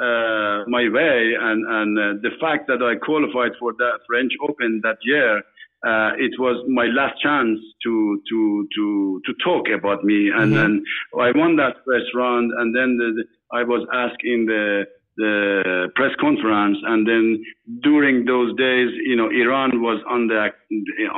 uh, 0.00 0.64
my 0.66 0.84
way, 0.88 1.34
and 1.48 1.60
and 1.78 1.90
uh, 1.98 2.02
the 2.26 2.34
fact 2.40 2.66
that 2.68 2.82
I 2.82 2.94
qualified 3.04 3.52
for 3.60 3.72
that 3.82 3.98
French 4.08 4.32
Open 4.48 4.80
that 4.82 4.98
year, 5.02 5.38
uh, 5.86 6.10
it 6.26 6.32
was 6.38 6.56
my 6.68 6.86
last 6.86 7.20
chance 7.22 7.58
to 7.84 8.20
to 8.30 8.68
to 8.76 8.84
to 9.26 9.32
talk 9.44 9.64
about 9.78 10.00
me, 10.04 10.30
and 10.30 10.52
Mhm. 10.52 10.56
then 10.58 10.72
I 11.26 11.30
won 11.32 11.56
that 11.56 11.76
first 11.86 12.14
round, 12.14 12.46
and 12.58 12.74
then 12.76 12.96
the, 13.00 13.08
the- 13.16 13.28
I 13.52 13.62
was 13.64 13.82
asked 13.92 14.22
in 14.24 14.46
the 14.46 14.86
the 15.16 15.90
press 15.96 16.14
conference, 16.20 16.78
and 16.90 17.06
then 17.06 17.44
during 17.82 18.24
those 18.24 18.50
days, 18.56 18.90
you 19.10 19.16
know, 19.16 19.28
Iran 19.28 19.82
was 19.82 20.00
on 20.08 20.28
the 20.28 20.40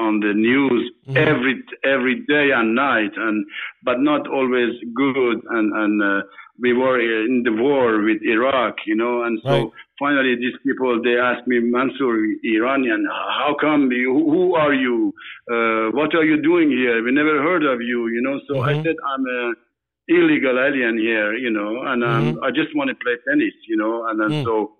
on 0.06 0.20
the 0.20 0.32
news 0.34 0.82
Mhm. 1.08 1.16
every 1.28 1.54
every 1.84 2.16
day 2.34 2.50
and 2.58 2.74
night, 2.74 3.14
and 3.16 3.36
but 3.84 4.00
not 4.00 4.26
always 4.28 4.72
good, 4.94 5.38
and 5.56 5.66
and 5.82 6.02
uh, 6.02 6.22
we 6.60 6.72
were 6.72 7.00
in 7.00 7.42
the 7.44 7.52
war 7.52 8.02
with 8.02 8.22
Iraq, 8.22 8.76
you 8.86 8.94
know, 8.94 9.22
and 9.22 9.40
so 9.42 9.48
Right. 9.48 9.68
finally 9.98 10.34
these 10.36 10.56
people 10.64 11.02
they 11.02 11.16
asked 11.16 11.46
me, 11.46 11.60
Mansour, 11.60 12.14
Iranian, 12.44 13.06
how 13.10 13.56
come 13.60 13.90
you? 13.90 14.12
Who 14.12 14.54
are 14.54 14.74
you? 14.74 15.14
Uh, 15.50 15.90
what 15.92 16.14
are 16.14 16.24
you 16.24 16.40
doing 16.42 16.70
here? 16.70 17.02
We 17.02 17.10
never 17.12 17.42
heard 17.42 17.64
of 17.64 17.80
you, 17.80 18.08
you 18.08 18.20
know. 18.20 18.40
So 18.48 18.62
I 18.62 18.74
Mhm. 18.74 18.84
said 18.84 18.96
I'm 19.12 19.26
a 19.26 19.54
illegal 20.08 20.58
alien 20.58 20.98
here, 20.98 21.34
you 21.34 21.50
know, 21.50 21.82
and 21.82 22.04
um, 22.04 22.34
Mhm. 22.34 22.44
I 22.44 22.50
just 22.50 22.74
want 22.76 22.90
to 22.90 22.96
play 22.96 23.16
tennis, 23.28 23.54
you 23.68 23.76
know, 23.76 24.06
and 24.06 24.20
then 24.20 24.30
Mm. 24.30 24.44
so. 24.44 24.76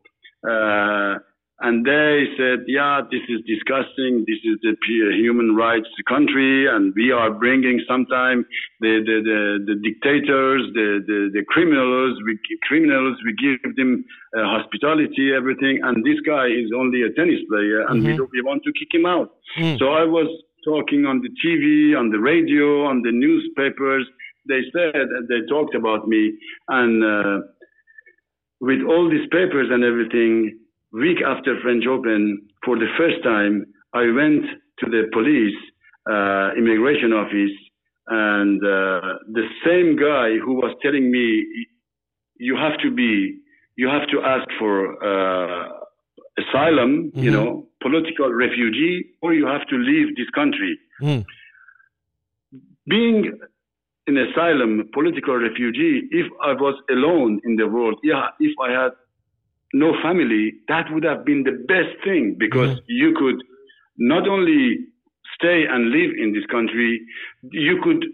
Uh, 0.50 1.19
and 1.62 1.87
they 1.87 2.26
said, 2.37 2.64
yeah, 2.66 3.00
this 3.11 3.23
is 3.28 3.40
disgusting. 3.47 4.25
This 4.26 4.42
is 4.45 4.59
the 4.62 4.75
human 5.14 5.54
rights 5.54 5.88
country, 6.09 6.66
and 6.66 6.92
we 6.97 7.12
are 7.12 7.31
bringing 7.31 7.81
sometime 7.88 8.45
the 8.81 8.92
the, 9.09 9.16
the, 9.31 9.40
the 9.69 9.76
dictators, 9.88 10.62
the, 10.75 10.88
the, 11.07 11.31
the 11.33 11.45
criminals, 11.47 12.19
we 12.26 12.38
criminals, 12.69 13.16
we 13.25 13.33
give 13.35 13.76
them 13.76 14.04
uh, 14.37 14.42
hospitality, 14.57 15.33
everything, 15.33 15.78
and 15.85 16.04
this 16.04 16.19
guy 16.26 16.47
is 16.47 16.71
only 16.76 17.02
a 17.02 17.11
tennis 17.14 17.40
player, 17.49 17.87
and 17.88 18.02
we, 18.02 18.11
Mhm. 18.12 18.16
do, 18.16 18.28
we 18.33 18.42
want 18.42 18.62
to 18.64 18.73
kick 18.73 18.92
him 18.92 19.07
out. 19.07 19.31
Mm. 19.59 19.78
So 19.78 19.92
I 19.92 20.04
was 20.04 20.28
talking 20.64 21.07
on 21.07 21.21
the 21.23 21.31
TV, 21.42 21.97
on 21.99 22.11
the 22.11 22.19
radio, 22.19 22.85
on 22.87 23.02
the 23.02 23.12
newspapers. 23.12 24.04
They 24.49 24.62
said 24.75 25.07
they 25.28 25.40
talked 25.49 25.75
about 25.76 26.09
me, 26.09 26.33
and 26.69 27.04
uh, 27.04 27.38
with 28.61 28.81
all 28.83 29.09
these 29.09 29.28
papers 29.31 29.69
and 29.71 29.85
everything, 29.85 30.59
week 30.93 31.19
after 31.27 31.59
French 31.61 31.87
Open, 31.87 32.43
for 32.65 32.79
the 32.79 32.89
first 32.97 33.23
time, 33.23 33.67
I 33.95 34.11
went 34.11 34.45
to 34.81 34.91
the 34.91 35.09
police 35.13 35.57
uh, 36.11 36.51
immigration 36.57 37.13
office, 37.13 37.57
and 38.09 38.59
uh, 38.65 39.19
the 39.33 39.47
same 39.65 39.97
guy 39.97 40.39
who 40.39 40.55
was 40.55 40.75
telling 40.83 41.11
me, 41.11 41.45
"You 42.37 42.57
have 42.57 42.79
to 42.79 42.91
be, 42.91 43.39
you 43.77 43.89
have 43.89 44.09
to 44.09 44.21
ask 44.23 44.49
for 44.59 44.75
uh, 45.03 45.69
asylum, 46.39 47.13
you 47.15 47.31
Mhm. 47.31 47.35
know, 47.35 47.69
political 47.81 48.33
refugee, 48.33 48.97
or 49.23 49.35
you 49.35 49.47
have 49.47 49.67
to 49.69 49.77
leave 49.77 50.17
this 50.17 50.31
country." 50.31 50.79
Mm. 51.01 51.25
being 52.87 53.33
an 54.09 54.17
asylum 54.19 54.89
political 54.93 55.37
refugee, 55.37 56.09
if 56.11 56.27
I 56.43 56.53
was 56.53 56.75
alone 56.91 57.41
in 57.45 57.57
the 57.57 57.69
world, 57.69 57.99
yeah, 58.03 58.27
if 58.41 58.53
I 58.59 58.71
had 58.71 58.93
no 59.73 59.95
family, 60.02 60.55
that 60.69 60.87
would 60.91 61.05
have 61.05 61.25
been 61.25 61.45
the 61.45 61.64
best 61.67 61.93
thing 62.05 62.37
because 62.38 62.79
you 62.87 63.14
could 63.19 63.43
not 63.99 64.29
only 64.29 64.79
stay 65.35 65.64
and 65.69 65.91
live 65.91 66.11
in 66.19 66.33
this 66.33 66.45
country, 66.47 67.00
you 67.50 67.81
could 67.83 68.05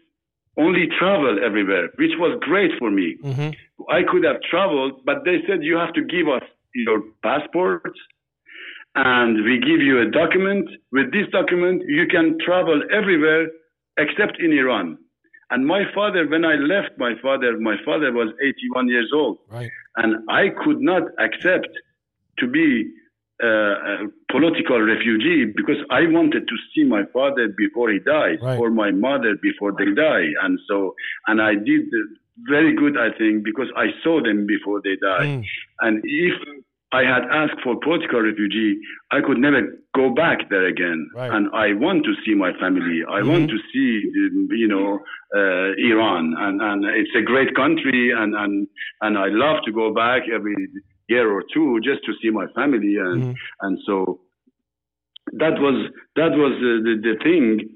only 0.56 0.88
travel 0.98 1.38
everywhere, 1.44 1.88
which 1.98 2.12
was 2.18 2.38
great 2.40 2.72
for 2.78 2.90
me. 2.90 3.16
hmm 3.22 3.50
I 3.88 4.02
could 4.02 4.24
have 4.24 4.42
traveled, 4.50 5.04
but 5.06 5.24
they 5.24 5.38
said 5.46 5.62
you 5.62 5.76
have 5.76 5.94
to 5.94 6.02
give 6.02 6.28
us 6.28 6.42
your 6.74 7.00
passport 7.22 7.94
and 8.96 9.44
we 9.44 9.60
give 9.60 9.80
you 9.80 10.00
a 10.00 10.10
document. 10.10 10.68
With 10.92 11.12
this 11.12 11.26
document, 11.30 11.82
you 11.86 12.06
can 12.06 12.36
travel 12.44 12.82
everywhere 12.92 13.46
except 13.96 14.40
in 14.40 14.52
Iran. 14.52 14.98
And 15.50 15.66
my 15.66 15.82
father, 15.94 16.26
when 16.28 16.44
I 16.44 16.54
left 16.54 16.98
my 16.98 17.14
father, 17.22 17.58
my 17.58 17.76
father 17.84 18.12
was 18.12 18.28
81 18.42 18.88
years 18.88 19.10
old, 19.14 19.38
Right. 19.50 19.70
and 19.96 20.28
I 20.28 20.50
could 20.62 20.80
not 20.80 21.02
accept 21.18 21.68
to 22.38 22.46
be 22.46 22.90
uh, 23.42 23.46
a 23.46 24.08
political 24.30 24.80
refugee 24.80 25.44
because 25.56 25.76
I 25.90 26.06
wanted 26.06 26.48
to 26.48 26.56
see 26.74 26.84
my 26.84 27.04
father 27.12 27.48
before 27.56 27.90
he 27.90 27.98
died 28.00 28.38
Right. 28.42 28.58
or 28.58 28.70
my 28.70 28.90
mother 28.90 29.36
before 29.40 29.72
they 29.78 29.90
die. 29.94 30.26
And 30.42 30.58
so, 30.68 30.94
and 31.28 31.40
I 31.40 31.54
did 31.54 31.84
very 32.48 32.74
good, 32.74 32.96
I 32.98 33.10
think, 33.16 33.44
because 33.44 33.68
I 33.76 33.86
saw 34.02 34.20
them 34.22 34.46
before 34.46 34.80
they 34.82 34.96
died. 34.96 35.28
Mm. 35.28 35.44
And 35.80 36.02
if 36.04 36.34
I 36.92 37.02
had 37.02 37.24
asked 37.30 37.60
for 37.62 37.76
political 37.80 38.20
refugee, 38.22 38.78
I 39.10 39.20
could 39.20 39.36
never 39.38 39.60
go 39.94 40.08
back 40.14 40.48
there 40.48 40.66
again. 40.66 41.10
Right. 41.14 41.30
And 41.30 41.48
I 41.54 41.74
want 41.74 42.04
to 42.04 42.14
see 42.24 42.34
my 42.34 42.52
family. 42.58 43.02
I 43.08 43.20
want 43.22 43.44
Mhm. 43.44 43.48
to 43.50 43.58
see, 43.72 44.10
you 44.62 44.68
know, 44.68 44.98
uh, 45.36 45.72
Iran. 45.90 46.34
And, 46.38 46.62
and 46.62 46.84
it's 46.86 47.14
a 47.14 47.20
great 47.22 47.54
country. 47.54 48.10
And, 48.12 48.34
and, 48.34 48.66
and 49.02 49.18
I 49.18 49.26
love 49.28 49.58
to 49.66 49.72
go 49.72 49.92
back 49.92 50.22
every 50.32 50.56
year 51.08 51.30
or 51.30 51.42
two 51.52 51.78
just 51.80 52.04
to 52.06 52.12
see 52.22 52.30
my 52.30 52.46
family. 52.54 52.96
And, 52.96 53.22
Mhm. 53.22 53.34
and 53.60 53.78
so 53.84 54.20
that 55.32 55.60
was, 55.60 55.90
that 56.16 56.30
was 56.32 56.52
the, 56.64 56.72
the, 56.86 56.94
the 57.08 57.16
thing. 57.22 57.68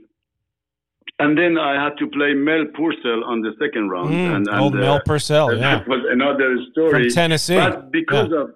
And 1.19 1.37
then 1.37 1.59
I 1.59 1.75
had 1.85 1.99
to 1.99 2.07
play 2.09 2.33
Mel 2.33 2.65
Purcell 2.73 3.25
on 3.25 3.43
the 3.43 3.53
second 3.61 3.91
round. 3.91 4.15
Mm. 4.15 4.37
And, 4.37 4.49
and, 4.49 4.59
Old 4.61 4.75
Mel 4.75 4.95
uh, 4.95 5.01
Purcell, 5.05 5.53
yeah, 5.53 5.61
that 5.77 5.87
was 5.87 6.01
another 6.11 6.57
story. 6.73 7.05
from 7.05 7.09
Tennessee. 7.11 7.57
But 7.57 7.93
because 7.93 8.33
of 8.33 8.55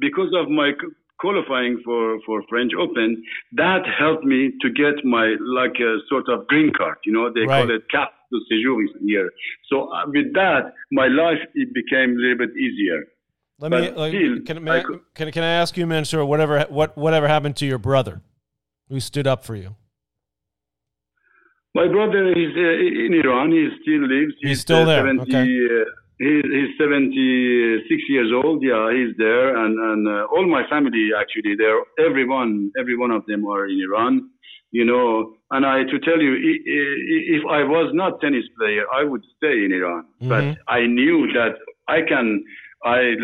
because 0.00 0.32
of 0.40 0.48
my 0.50 0.72
qualifying 1.20 1.80
for 1.84 2.18
for 2.26 2.42
French 2.48 2.72
Open, 2.78 3.22
that 3.52 3.82
helped 3.98 4.24
me 4.24 4.52
to 4.62 4.68
get 4.70 5.04
my 5.04 5.34
like 5.40 5.76
a 5.80 5.98
sort 6.08 6.28
of 6.28 6.46
green 6.46 6.70
card. 6.76 6.96
You 7.04 7.12
know, 7.12 7.26
they 7.32 7.44
Right. 7.46 7.66
call 7.66 7.74
it 7.76 7.82
carte 7.90 8.12
de 8.30 8.38
séjour 8.48 8.78
here. 9.04 9.28
So 9.70 9.90
uh, 9.92 10.04
with 10.06 10.32
that, 10.34 10.72
my 10.92 11.08
life 11.08 11.42
it 11.54 11.68
became 11.74 12.10
a 12.16 12.20
little 12.22 12.38
bit 12.46 12.56
easier. 12.56 13.00
Let 13.60 13.70
me. 13.72 13.80
but 13.80 13.96
Like, 13.96 14.12
still, 14.14 14.34
can, 14.46 14.56
I 14.58 14.60
may, 14.60 14.82
could- 14.84 15.00
can 15.14 15.32
can 15.32 15.42
I 15.42 15.52
ask 15.62 15.76
you, 15.76 15.86
Mansour, 15.86 16.24
whatever 16.24 16.60
what 16.68 16.96
whatever 16.96 17.26
happened 17.26 17.56
to 17.56 17.66
your 17.66 17.78
brother, 17.78 18.20
who 18.88 19.00
stood 19.00 19.26
up 19.26 19.44
for 19.44 19.56
you? 19.56 19.74
My 21.74 21.86
brother 21.86 22.22
is 22.32 22.52
uh, 22.56 23.04
in 23.06 23.12
Iran. 23.22 23.52
He 23.52 23.68
still 23.82 24.02
lives. 24.14 24.34
He's 24.40 24.60
still 24.60 24.84
there, 24.86 25.06
70, 25.06 25.22
okay. 25.22 25.42
uh, 25.42 25.84
he, 26.18 26.42
he's 26.54 26.72
76 26.78 28.02
years 28.08 28.30
old. 28.34 28.62
Yeah, 28.62 28.90
he's 28.92 29.16
there, 29.16 29.56
and 29.56 29.78
and 29.78 30.08
uh, 30.08 30.26
all 30.34 30.46
my 30.46 30.66
family 30.68 31.10
actually 31.18 31.54
there. 31.56 31.78
Everyone, 32.04 32.70
every 32.78 32.96
one 32.96 33.10
of 33.10 33.24
them 33.26 33.46
are 33.46 33.66
in 33.66 33.80
Iran. 33.80 34.30
You 34.70 34.84
know, 34.84 35.32
and 35.50 35.64
I 35.64 35.84
to 35.84 35.98
tell 36.00 36.20
you, 36.20 36.34
if 36.36 37.42
I 37.48 37.62
was 37.64 37.90
not 37.94 38.20
tennis 38.20 38.44
player, 38.58 38.84
I 38.94 39.02
would 39.04 39.24
stay 39.36 39.64
in 39.64 39.72
Iran. 39.72 40.04
Mhm. 40.22 40.28
But 40.28 40.44
I 40.68 40.86
knew 40.86 41.18
that 41.38 41.54
I 41.88 42.02
can. 42.02 42.44
I 42.84 43.16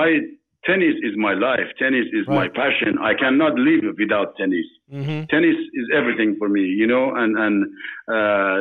my 0.00 0.20
tennis 0.64 0.96
is 1.02 1.14
my 1.16 1.34
life. 1.34 1.68
Tennis 1.78 2.06
is 2.12 2.26
my 2.28 2.46
passion. 2.48 2.98
I 3.10 3.14
cannot 3.14 3.54
live 3.58 3.84
without 3.98 4.36
tennis 4.36 4.66
Mm-hmm. 4.92 5.24
tennis 5.28 5.56
is 5.80 5.86
everything 5.94 6.36
for 6.38 6.48
me, 6.48 6.62
you 6.62 6.86
know, 6.86 7.14
and 7.14 7.36
and 7.44 7.56
uh, 8.16 8.58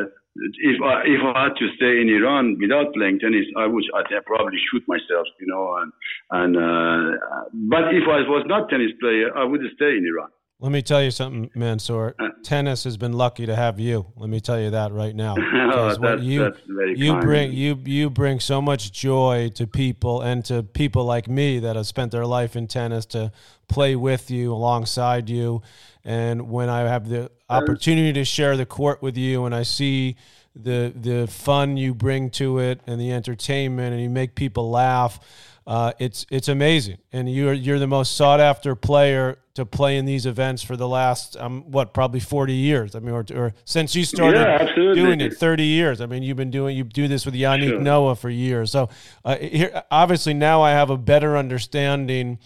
if 0.59 0.81
I 0.81 1.01
if 1.05 1.21
I 1.23 1.43
had 1.43 1.55
to 1.57 1.67
stay 1.75 2.01
in 2.01 2.09
Iran 2.09 2.57
without 2.59 2.93
playing 2.93 3.19
tennis, 3.19 3.45
I 3.57 3.65
would 3.65 3.83
I'd 3.95 4.25
probably 4.25 4.57
shoot 4.71 4.83
myself, 4.87 5.27
you 5.39 5.47
know, 5.47 5.77
and 5.81 5.91
and 6.31 6.53
uh, 6.57 7.43
but 7.69 7.93
if 7.93 8.05
I 8.07 8.21
was 8.27 8.45
not 8.47 8.69
tennis 8.69 8.91
player, 8.99 9.35
I 9.35 9.43
would 9.43 9.61
stay 9.75 9.97
in 9.97 10.05
Iran. 10.05 10.29
Let 10.59 10.71
me 10.71 10.81
tell 10.81 11.03
you 11.03 11.11
something, 11.11 11.51
Mansour. 11.53 12.15
Uh, 12.17 12.29
Tennis 12.41 12.83
has 12.85 12.97
been 12.97 13.13
lucky 13.13 13.45
to 13.45 13.55
have 13.55 13.79
you. 13.79 14.07
Let 14.15 14.27
me 14.27 14.39
tell 14.39 14.59
you 14.59 14.71
that 14.71 14.91
right 14.91 15.15
now. 15.15 15.35
oh, 15.71 15.95
that's, 15.95 16.23
you, 16.23 16.45
that's 16.45 16.59
you 16.99 17.19
bring 17.19 17.53
you 17.53 17.79
you 17.85 18.09
bring 18.09 18.39
so 18.39 18.59
much 18.59 18.91
joy 18.91 19.51
to 19.53 19.67
people 19.67 20.21
and 20.21 20.43
to 20.45 20.63
people 20.63 21.05
like 21.05 21.27
me 21.27 21.59
that 21.59 21.75
have 21.75 21.85
spent 21.85 22.11
their 22.11 22.25
life 22.25 22.55
in 22.55 22.65
tennis 22.65 23.05
to 23.07 23.31
play 23.67 23.95
with 23.95 24.31
you 24.31 24.51
alongside 24.51 25.29
you. 25.29 25.61
And 26.03 26.49
when 26.49 26.69
I 26.69 26.79
have 26.79 27.07
the 27.07 27.29
opportunity 27.49 28.13
to 28.13 28.25
share 28.25 28.57
the 28.57 28.65
court 28.65 29.03
with 29.03 29.15
you, 29.15 29.45
and 29.45 29.53
I 29.53 29.61
see 29.61 30.15
the 30.55 30.91
the 30.95 31.27
fun 31.27 31.77
you 31.77 31.93
bring 31.93 32.31
to 32.31 32.57
it 32.57 32.81
and 32.87 32.99
the 32.99 33.11
entertainment, 33.11 33.93
and 33.93 34.01
you 34.01 34.09
make 34.09 34.33
people 34.33 34.71
laugh 34.71 35.19
uh, 35.67 35.91
it's 35.99 36.25
it's 36.31 36.47
amazing, 36.47 36.97
and 37.11 37.29
you're 37.29 37.51
you're 37.51 37.77
the 37.77 37.87
most 37.87 38.15
sought 38.15 38.39
after 38.39 38.73
player 38.73 39.37
to 39.55 39.65
play 39.65 39.97
in 39.97 40.05
these 40.05 40.25
events 40.25 40.63
for 40.63 40.77
the 40.77 40.87
last 40.87 41.35
um, 41.35 41.69
what 41.69 41.93
probably 41.93 42.21
forty 42.21 42.53
years. 42.53 42.95
I 42.95 42.99
mean, 42.99 43.13
or, 43.13 43.25
or 43.35 43.53
since 43.65 43.93
you 43.93 44.05
started 44.05 44.39
yeah, 44.39 44.93
doing 44.93 45.19
it, 45.19 45.33
thirty 45.33 45.65
years. 45.65 45.99
I 45.99 46.05
mean, 46.05 46.23
you've 46.23 46.37
been 46.37 46.51
doing 46.51 46.77
you 46.77 46.85
do 46.85 47.09
this 47.09 47.25
with 47.25 47.35
Yannick 47.35 47.67
sure. 47.67 47.81
Noah 47.81 48.15
for 48.15 48.29
years. 48.29 48.71
So 48.71 48.87
uh, 49.25 49.35
here, 49.35 49.83
obviously, 49.91 50.33
now 50.33 50.61
I 50.61 50.71
have 50.71 50.89
a 50.89 50.97
better 50.97 51.35
understanding 51.35 52.39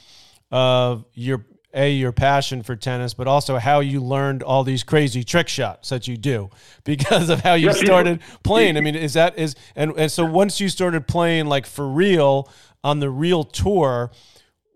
of 0.49 1.05
your 1.13 1.45
a 1.73 1.91
your 1.91 2.11
passion 2.11 2.63
for 2.63 2.75
tennis, 2.75 3.13
but 3.13 3.27
also 3.27 3.57
how 3.57 3.79
you 3.79 4.01
learned 4.01 4.43
all 4.43 4.63
these 4.63 4.83
crazy 4.83 5.23
trick 5.23 5.47
shots 5.47 5.89
that 5.89 6.07
you 6.07 6.17
do 6.17 6.49
because 6.83 7.29
of 7.29 7.41
how 7.41 7.53
you 7.53 7.73
started 7.73 8.19
playing. 8.43 8.77
I 8.77 8.81
mean, 8.81 8.95
is 8.95 9.13
that 9.13 9.37
is 9.37 9.55
and 9.75 9.93
and 9.97 10.11
so 10.11 10.25
once 10.25 10.59
you 10.59 10.69
started 10.69 11.07
playing 11.07 11.47
like 11.47 11.65
for 11.65 11.87
real 11.87 12.49
on 12.83 12.99
the 12.99 13.09
real 13.09 13.43
tour, 13.43 14.11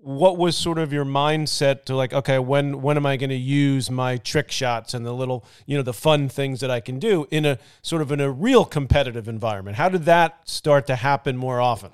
what 0.06 0.38
was 0.38 0.56
sort 0.56 0.78
of 0.78 0.94
your 0.94 1.04
mindset 1.04 1.86
to 1.86 1.96
like, 1.96 2.14
okay, 2.14 2.38
when 2.38 2.82
when 2.84 2.96
am 2.96 3.08
I 3.08 3.18
going 3.18 3.32
to 3.32 3.36
use 3.36 3.90
my 3.90 4.18
trick 4.18 4.52
shots 4.52 4.94
and 4.94 5.04
the 5.06 5.14
little, 5.14 5.44
you 5.66 5.76
know, 5.76 5.84
the 5.84 5.94
fun 5.94 6.30
things 6.30 6.60
that 6.60 6.70
I 6.70 6.80
can 6.80 7.00
do 7.00 7.26
in 7.32 7.46
a 7.46 7.58
sort 7.82 8.04
of 8.04 8.12
in 8.12 8.20
a 8.20 8.32
real 8.32 8.66
competitive 8.66 9.28
environment? 9.28 9.78
How 9.78 9.90
did 9.90 10.06
that 10.06 10.48
start 10.48 10.86
to 10.88 10.96
happen 10.96 11.36
more 11.36 11.60
often? 11.60 11.92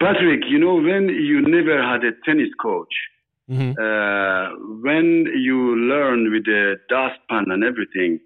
Patrick, 0.00 0.42
you 0.48 0.58
know, 0.58 0.76
when 0.76 1.08
you 1.08 1.42
never 1.42 1.82
had 1.82 2.04
a 2.04 2.12
tennis 2.24 2.50
coach, 2.60 2.92
mm-hmm. 3.50 3.70
uh, 3.78 4.78
when 4.82 5.26
you 5.36 5.76
learn 5.76 6.30
with 6.32 6.44
the 6.44 6.76
dustpan 6.88 7.50
and 7.50 7.64
everything, 7.64 8.20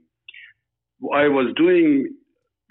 I 1.14 1.28
was 1.28 1.52
doing, 1.56 2.14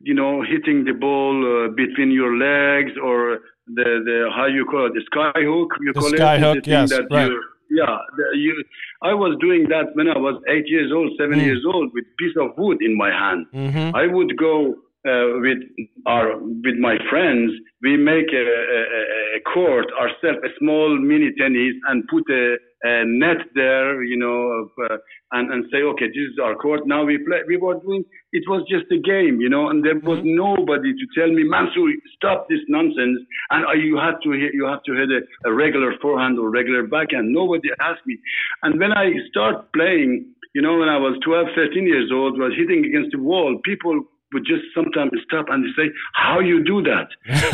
you 0.01 0.13
know, 0.13 0.43
hitting 0.43 0.85
the 0.85 0.93
ball 0.93 1.35
uh, 1.43 1.69
between 1.69 2.11
your 2.11 2.35
legs 2.35 2.91
or 3.03 3.39
the 3.75 3.83
the 4.05 4.29
how 4.35 4.45
you 4.45 4.65
call 4.65 4.87
it 4.87 4.93
the 4.93 5.01
sky 5.05 5.41
hook 5.43 5.69
you 5.81 5.93
the 5.93 5.99
call 5.99 6.09
sky 6.09 6.35
it 6.35 6.41
hook 6.41 6.65
yes 6.65 6.91
right. 7.11 7.31
yeah 7.69 7.97
the, 8.17 8.37
you 8.37 8.63
I 9.01 9.13
was 9.13 9.37
doing 9.39 9.67
that 9.69 9.93
when 9.93 10.07
I 10.07 10.17
was 10.17 10.41
eight 10.47 10.67
years 10.67 10.91
old 10.91 11.11
seven 11.19 11.39
mm. 11.39 11.45
years 11.45 11.63
old 11.65 11.91
with 11.93 12.05
piece 12.17 12.35
of 12.39 12.57
wood 12.57 12.77
in 12.81 12.97
my 12.97 13.11
hand 13.11 13.45
mm-hmm. 13.53 13.95
I 13.95 14.07
would 14.07 14.35
go 14.37 14.75
uh, 15.07 15.39
with 15.39 15.59
our 16.05 16.37
with 16.37 16.77
my 16.79 16.97
friends 17.09 17.51
we 17.81 17.95
make 17.95 18.27
a, 18.33 18.43
a, 18.43 19.37
a 19.37 19.41
court 19.53 19.85
ourselves 19.99 20.39
a 20.43 20.49
small 20.59 20.97
mini 20.97 21.31
tennis 21.37 21.75
and 21.87 22.03
put 22.09 22.23
a 22.29 22.57
uh, 22.85 23.03
net 23.05 23.43
there, 23.55 24.03
you 24.03 24.17
know, 24.17 24.69
uh, 24.85 24.97
and 25.33 25.51
and 25.51 25.65
say, 25.71 25.83
okay, 25.83 26.07
this 26.07 26.31
is 26.31 26.39
our 26.41 26.55
court. 26.55 26.87
Now 26.87 27.03
we 27.03 27.17
play. 27.17 27.39
We 27.45 27.57
were 27.57 27.75
doing. 27.75 28.05
It 28.31 28.43
was 28.47 28.63
just 28.69 28.85
a 28.91 28.97
game, 28.97 29.41
you 29.41 29.49
know, 29.49 29.69
and 29.69 29.83
there 29.83 29.99
was 29.99 30.19
mm-hmm. 30.19 30.35
nobody 30.35 30.93
to 30.93 31.05
tell 31.11 31.27
me, 31.27 31.43
Mansour, 31.43 31.91
stop 32.15 32.47
this 32.47 32.63
nonsense. 32.69 33.19
And 33.49 33.65
uh, 33.65 33.73
you 33.73 33.97
had 33.97 34.15
to 34.23 34.31
hit, 34.31 34.53
you 34.53 34.65
have 34.65 34.83
to 34.83 34.93
hit 34.93 35.09
a, 35.11 35.49
a 35.49 35.53
regular 35.53 35.91
forehand 36.01 36.39
or 36.39 36.49
regular 36.49 36.87
backhand. 36.87 37.33
Nobody 37.33 37.67
asked 37.81 38.05
me. 38.05 38.17
And 38.63 38.79
when 38.79 38.93
I 38.93 39.11
start 39.29 39.73
playing, 39.73 40.31
you 40.55 40.61
know, 40.61 40.77
when 40.79 40.87
I 40.87 40.97
was 40.97 41.19
12, 41.25 41.47
13 41.55 41.85
years 41.85 42.11
old, 42.13 42.39
was 42.39 42.53
hitting 42.55 42.85
against 42.85 43.11
the 43.11 43.19
wall. 43.19 43.59
People 43.65 44.03
would 44.33 44.45
just 44.45 44.63
sometimes 44.75 45.11
stop 45.25 45.47
and 45.49 45.65
say, 45.75 45.91
"How 46.13 46.39
you 46.39 46.63
do 46.63 46.81
that?" 46.83 47.07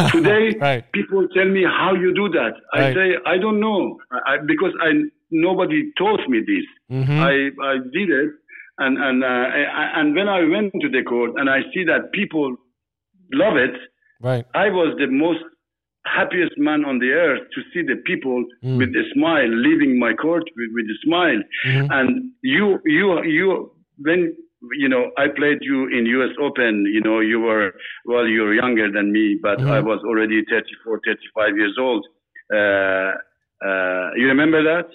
Today, 0.12 0.58
right. 0.60 0.92
people 0.92 1.28
tell 1.34 1.48
me 1.48 1.64
how 1.64 1.94
you 1.94 2.14
do 2.14 2.30
that. 2.30 2.54
I 2.74 2.80
right. 2.80 2.96
say, 2.96 3.08
"I 3.26 3.38
don't 3.38 3.60
know," 3.60 3.98
I, 4.12 4.38
because 4.46 4.74
I 4.82 5.10
nobody 5.32 5.92
taught 5.98 6.28
me 6.30 6.40
this. 6.40 6.66
Mm-hmm. 6.92 7.20
I, 7.20 7.50
I 7.64 7.78
did 7.94 8.10
it, 8.10 8.32
and 8.78 8.98
and 8.98 9.24
uh, 9.24 9.46
and 9.96 10.16
when 10.16 10.28
I 10.28 10.44
went 10.44 10.74
to 10.82 10.90
the 10.90 11.04
court 11.04 11.32
and 11.38 11.50
I 11.50 11.60
see 11.74 11.84
that 11.86 12.12
people 12.14 12.56
love 13.34 13.58
it, 13.58 13.76
right? 14.22 14.46
I 14.54 14.70
was 14.70 14.96
the 14.98 15.08
most 15.08 15.40
happiest 16.06 16.58
man 16.58 16.86
on 16.86 17.00
the 17.00 17.12
earth 17.12 17.42
to 17.54 17.62
see 17.74 17.82
the 17.82 18.00
people 18.06 18.46
mm. 18.64 18.78
with 18.78 18.90
a 18.90 19.04
smile 19.14 19.50
leaving 19.50 19.98
my 20.00 20.14
court 20.14 20.44
with, 20.56 20.70
with 20.74 20.86
a 20.86 20.98
smile. 21.04 21.42
Mm-hmm. 21.68 21.92
And 21.92 22.32
you 22.42 22.80
you 22.86 23.24
you 23.24 23.72
when 23.98 24.36
you 24.78 24.90
know 24.90 25.12
I 25.18 25.28
played 25.36 25.60
you 25.62 25.88
in 25.88 26.06
U.S. 26.06 26.36
Open. 26.42 26.86
You 26.92 27.02
know 27.02 27.20
you 27.20 27.40
were 27.40 27.74
well 28.06 28.28
you're 28.28 28.54
younger 28.54 28.92
than 28.92 29.12
me, 29.12 29.38
but 29.42 29.60
mm-hmm. 29.60 29.70
I 29.70 29.80
was 29.80 30.00
already 30.06 30.44
34, 30.50 31.02
35 31.06 31.58
years 31.58 31.76
old. 31.80 32.06
Uh, 32.54 33.12
uh, 33.66 34.14
you 34.16 34.28
remember 34.28 34.64
that? 34.64 34.88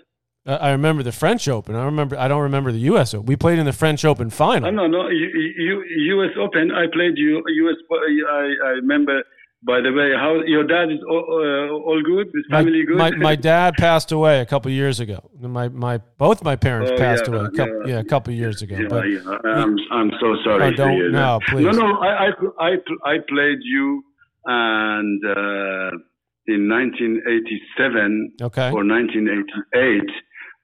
I 0.46 0.70
remember 0.70 1.02
the 1.02 1.12
French 1.12 1.48
Open. 1.48 1.76
I 1.76 1.84
remember. 1.84 2.18
I 2.18 2.26
don't 2.26 2.42
remember 2.42 2.72
the 2.72 2.78
U.S. 2.92 3.12
Open. 3.12 3.26
We 3.26 3.36
played 3.36 3.58
in 3.58 3.66
the 3.66 3.74
French 3.74 4.04
Open 4.04 4.30
final. 4.30 4.68
Oh, 4.68 4.72
no, 4.72 4.86
no, 4.86 5.08
U.S. 5.08 6.30
Open. 6.38 6.70
I 6.72 6.86
played 6.92 7.16
you. 7.16 7.42
U.S. 7.46 7.76
I, 7.92 8.66
I 8.66 8.70
remember. 8.70 9.22
By 9.62 9.82
the 9.82 9.92
way, 9.92 10.12
how 10.16 10.40
your 10.46 10.64
dad 10.64 10.90
is 10.90 11.00
all, 11.06 11.24
uh, 11.28 11.84
all 11.84 12.02
good? 12.02 12.28
His 12.34 12.46
family 12.50 12.82
good? 12.86 12.96
My, 12.96 13.10
my 13.10 13.36
dad 13.50 13.74
passed 13.76 14.10
away 14.10 14.40
a 14.40 14.46
couple 14.46 14.70
years 14.70 15.00
ago. 15.00 15.30
My 15.38 15.68
my 15.68 15.98
both 16.16 16.42
my 16.42 16.56
parents 16.56 16.92
oh, 16.94 16.96
passed 16.96 17.24
yeah, 17.28 17.34
away. 17.34 17.44
A 17.44 17.50
couple, 17.50 17.80
yeah. 17.86 17.94
yeah, 17.94 18.00
a 18.00 18.04
couple 18.04 18.32
years 18.32 18.62
ago. 18.62 18.76
Yeah, 18.76 18.88
but 18.88 19.04
yeah. 19.04 19.20
I'm 19.44 19.76
I'm 19.92 20.10
so 20.18 20.34
sorry. 20.44 20.64
I 20.64 20.70
don't. 20.70 21.12
No, 21.12 21.40
please. 21.46 21.64
No, 21.64 21.72
no. 21.72 21.98
I 21.98 22.08
I 22.08 22.30
I, 22.58 22.72
I 23.04 23.16
played 23.28 23.58
you 23.62 24.02
and 24.46 25.22
uh, 25.24 25.90
in 26.46 26.68
1987 26.68 28.32
okay. 28.42 28.70
or 28.72 28.84
1988 28.84 30.10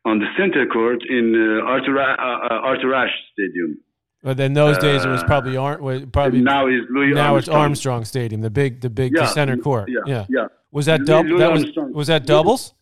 on 0.05 0.19
the 0.19 0.27
center 0.39 0.67
court 0.67 1.03
in 1.09 1.35
uh, 1.35 1.67
Arthur, 1.67 1.99
uh, 1.99 2.15
uh, 2.15 2.69
Arthur 2.71 2.95
Ashe 2.95 3.11
Stadium. 3.33 3.79
But 4.23 4.37
then 4.37 4.55
those 4.55 4.79
days, 4.79 5.05
it 5.05 5.09
was 5.09 5.23
probably 5.23 5.57
Ar- 5.57 5.79
probably 6.13 6.41
now 6.41 6.67
is 6.67 6.83
Louis 6.91 7.13
now 7.13 7.35
Armstrong. 7.35 7.39
it's 7.39 7.49
Armstrong 7.49 8.05
Stadium, 8.05 8.41
the 8.41 8.51
big 8.51 8.81
the 8.81 8.91
big 8.91 9.13
yeah, 9.15 9.27
center 9.27 9.57
court. 9.57 9.89
Yeah, 9.89 10.01
yeah. 10.07 10.27
yeah. 10.29 10.47
Was 10.73 10.87
that 10.87 11.05
double? 11.05 11.39
That 11.39 11.53
was 11.53 11.67
was 11.93 12.07
that 12.09 12.27
doubles? 12.27 12.75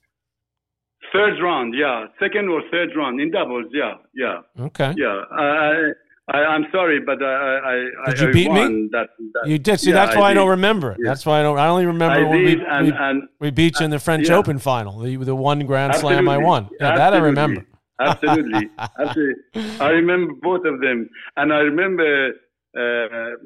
Third 1.13 1.41
round, 1.41 1.75
yeah. 1.75 2.07
Second 2.19 2.49
or 2.49 2.63
third 2.73 2.91
round 2.97 3.21
in 3.21 3.31
doubles, 3.31 3.67
yeah, 3.73 3.95
yeah. 4.15 4.41
Okay. 4.59 4.95
Yeah. 4.97 5.23
Uh, 5.31 5.93
I, 6.27 6.55
am 6.57 6.67
sorry, 6.73 7.01
but 7.01 7.23
I, 7.23 7.85
I, 8.07 8.11
did 8.11 8.21
you 8.21 8.29
I 8.29 8.33
beat 8.33 8.51
me? 8.51 8.89
That, 8.91 9.11
that, 9.35 9.49
you 9.49 9.59
did. 9.59 9.79
See, 9.79 9.91
yeah, 9.91 10.07
that's 10.07 10.17
why 10.17 10.29
I, 10.29 10.31
I 10.31 10.35
don't 10.35 10.49
remember. 10.49 10.97
Yeah. 10.99 11.11
That's 11.11 11.25
why 11.25 11.41
I 11.41 11.43
don't. 11.43 11.59
I 11.59 11.69
only 11.69 11.87
remember 11.87 12.27
when 12.27 12.39
did, 12.39 12.59
we, 12.59 12.67
and, 12.67 12.87
we, 12.87 12.93
and, 12.93 13.23
we, 13.39 13.51
beat 13.51 13.79
you 13.79 13.85
in 13.85 13.91
the 13.91 13.99
French. 14.01 14.31
Open 14.31 14.59
final, 14.59 14.99
the, 14.99 15.17
the 15.17 15.35
one 15.35 15.65
Grand 15.67 15.93
Absolutely. 15.93 16.25
Slam 16.25 16.29
I 16.29 16.39
won. 16.39 16.69
Yeah, 16.81 16.97
that 16.97 17.15
I 17.15 17.19
remember. 17.19 17.67
Absolutely, 18.01 18.71
absolutely. 18.99 19.81
I 19.81 19.89
remember 19.91 20.33
both 20.43 20.65
of 20.67 20.81
them, 20.81 21.09
and 21.37 21.53
I 21.53 21.59
remember 21.59 22.33
uh, 22.77 23.37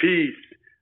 peace. 0.00 0.34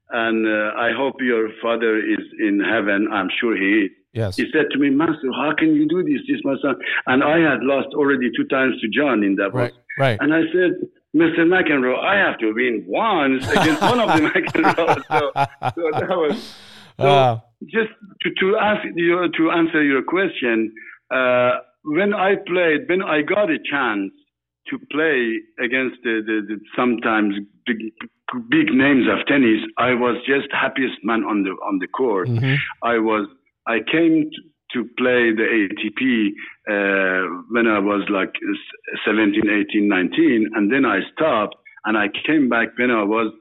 And 0.08 0.46
uh, 0.46 0.78
I 0.78 0.92
hope 0.96 1.16
your 1.18 1.48
father 1.60 1.98
is 1.98 2.24
in 2.38 2.60
heaven. 2.60 3.08
I'm 3.12 3.28
sure 3.40 3.56
he 3.56 3.86
is. 3.86 3.90
Yes. 4.12 4.36
He 4.36 4.44
said 4.52 4.66
to 4.70 4.78
me, 4.78 4.88
Master, 4.88 5.30
how 5.34 5.52
can 5.58 5.74
you 5.74 5.86
do 5.88 6.02
this? 6.04 6.22
This 6.28 6.40
my 6.44 6.54
son. 6.62 6.76
And 7.06 7.24
I 7.24 7.38
had 7.38 7.62
lost 7.62 7.88
already 7.94 8.30
two 8.36 8.46
times 8.46 8.80
to 8.80 8.88
John 8.88 9.22
in 9.22 9.34
that 9.36 9.52
right. 9.52 9.74
Right. 9.98 10.16
And 10.20 10.32
I 10.32 10.42
said, 10.52 10.88
Mr. 11.14 11.40
McEnroe, 11.40 11.98
I 11.98 12.16
have 12.16 12.38
to 12.38 12.52
win 12.52 12.84
once 12.86 13.46
against 13.50 13.82
one 13.82 14.00
of 14.00 14.08
the 14.08 14.28
McEnroe. 14.28 15.02
So, 15.08 15.32
so 15.34 15.98
that 15.98 16.16
was 16.16 16.54
so 16.98 17.06
uh, 17.06 17.40
just 17.64 17.90
to, 18.22 18.30
to 18.40 18.56
ask 18.56 18.86
you 18.94 19.28
to 19.36 19.50
answer 19.50 19.82
your 19.82 20.02
question. 20.02 20.72
Uh, 21.10 21.60
when 21.86 22.12
I 22.12 22.34
played, 22.46 22.88
when 22.88 23.02
I 23.02 23.22
got 23.22 23.48
a 23.50 23.58
chance 23.70 24.12
to 24.68 24.78
play 24.90 25.38
against 25.62 25.96
the, 26.02 26.20
the, 26.26 26.42
the 26.48 26.60
sometimes 26.76 27.34
big, 27.64 27.78
big 28.50 28.74
names 28.74 29.06
of 29.08 29.24
tennis, 29.26 29.60
I 29.78 29.94
was 29.94 30.16
just 30.26 30.48
happiest 30.50 30.98
man 31.04 31.22
on 31.22 31.44
the 31.44 31.50
on 31.50 31.78
the 31.78 31.86
court. 31.86 32.28
Mm-hmm. 32.28 32.54
I 32.82 32.98
was 32.98 33.28
I 33.68 33.78
came 33.90 34.28
to, 34.30 34.42
to 34.74 34.88
play 34.98 35.30
the 35.30 35.46
ATP 35.46 36.30
uh, 36.68 37.44
when 37.50 37.68
I 37.68 37.78
was 37.78 38.02
like 38.10 38.34
17, 39.06 39.42
18, 39.48 39.88
19, 39.88 40.50
and 40.54 40.72
then 40.72 40.84
I 40.84 41.00
stopped 41.14 41.54
and 41.84 41.96
I 41.96 42.06
came 42.26 42.48
back 42.48 42.76
when 42.76 42.90
I 42.90 43.04
was 43.04 43.32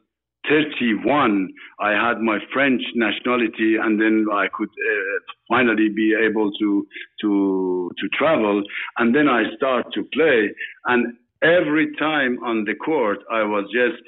31. 0.50 1.50
I 1.80 1.92
had 1.92 2.22
my 2.22 2.40
French 2.54 2.82
nationality, 2.96 3.76
and 3.82 4.00
then 4.00 4.26
I 4.32 4.48
could 4.54 4.70
uh, 4.70 5.20
finally 5.50 5.90
be 5.90 6.16
able 6.16 6.52
to 6.60 6.88
to 7.22 7.92
to 7.98 8.08
travel, 8.18 8.64
and 8.98 9.16
then 9.16 9.28
I 9.28 9.44
start 9.56 9.94
to 9.94 10.04
play, 10.14 10.52
and 10.86 11.16
every 11.42 11.96
time 11.98 12.40
on 12.44 12.66
the 12.66 12.76
court, 12.76 13.20
I 13.32 13.44
was 13.44 13.66
just 13.74 14.02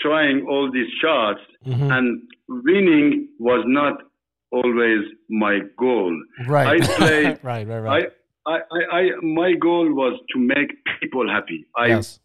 trying 0.00 0.46
all 0.48 0.70
these 0.72 0.90
shots, 1.00 1.40
mm-hmm. 1.66 1.90
and 1.90 2.22
winning 2.48 3.28
was 3.38 3.64
not 3.66 4.02
always 4.50 5.04
my 5.28 5.60
goal. 5.78 6.16
Right. 6.46 6.82
I 6.82 6.86
played. 6.96 7.38
right, 7.42 7.66
right, 7.66 7.80
right. 7.80 8.12
I, 8.46 8.52
I, 8.52 8.96
I, 8.96 9.02
my 9.22 9.52
goal 9.60 9.92
was 9.94 10.18
to 10.34 10.38
make 10.38 10.70
people 11.00 11.28
happy. 11.28 11.66
I, 11.76 11.86
yes. 11.88 12.18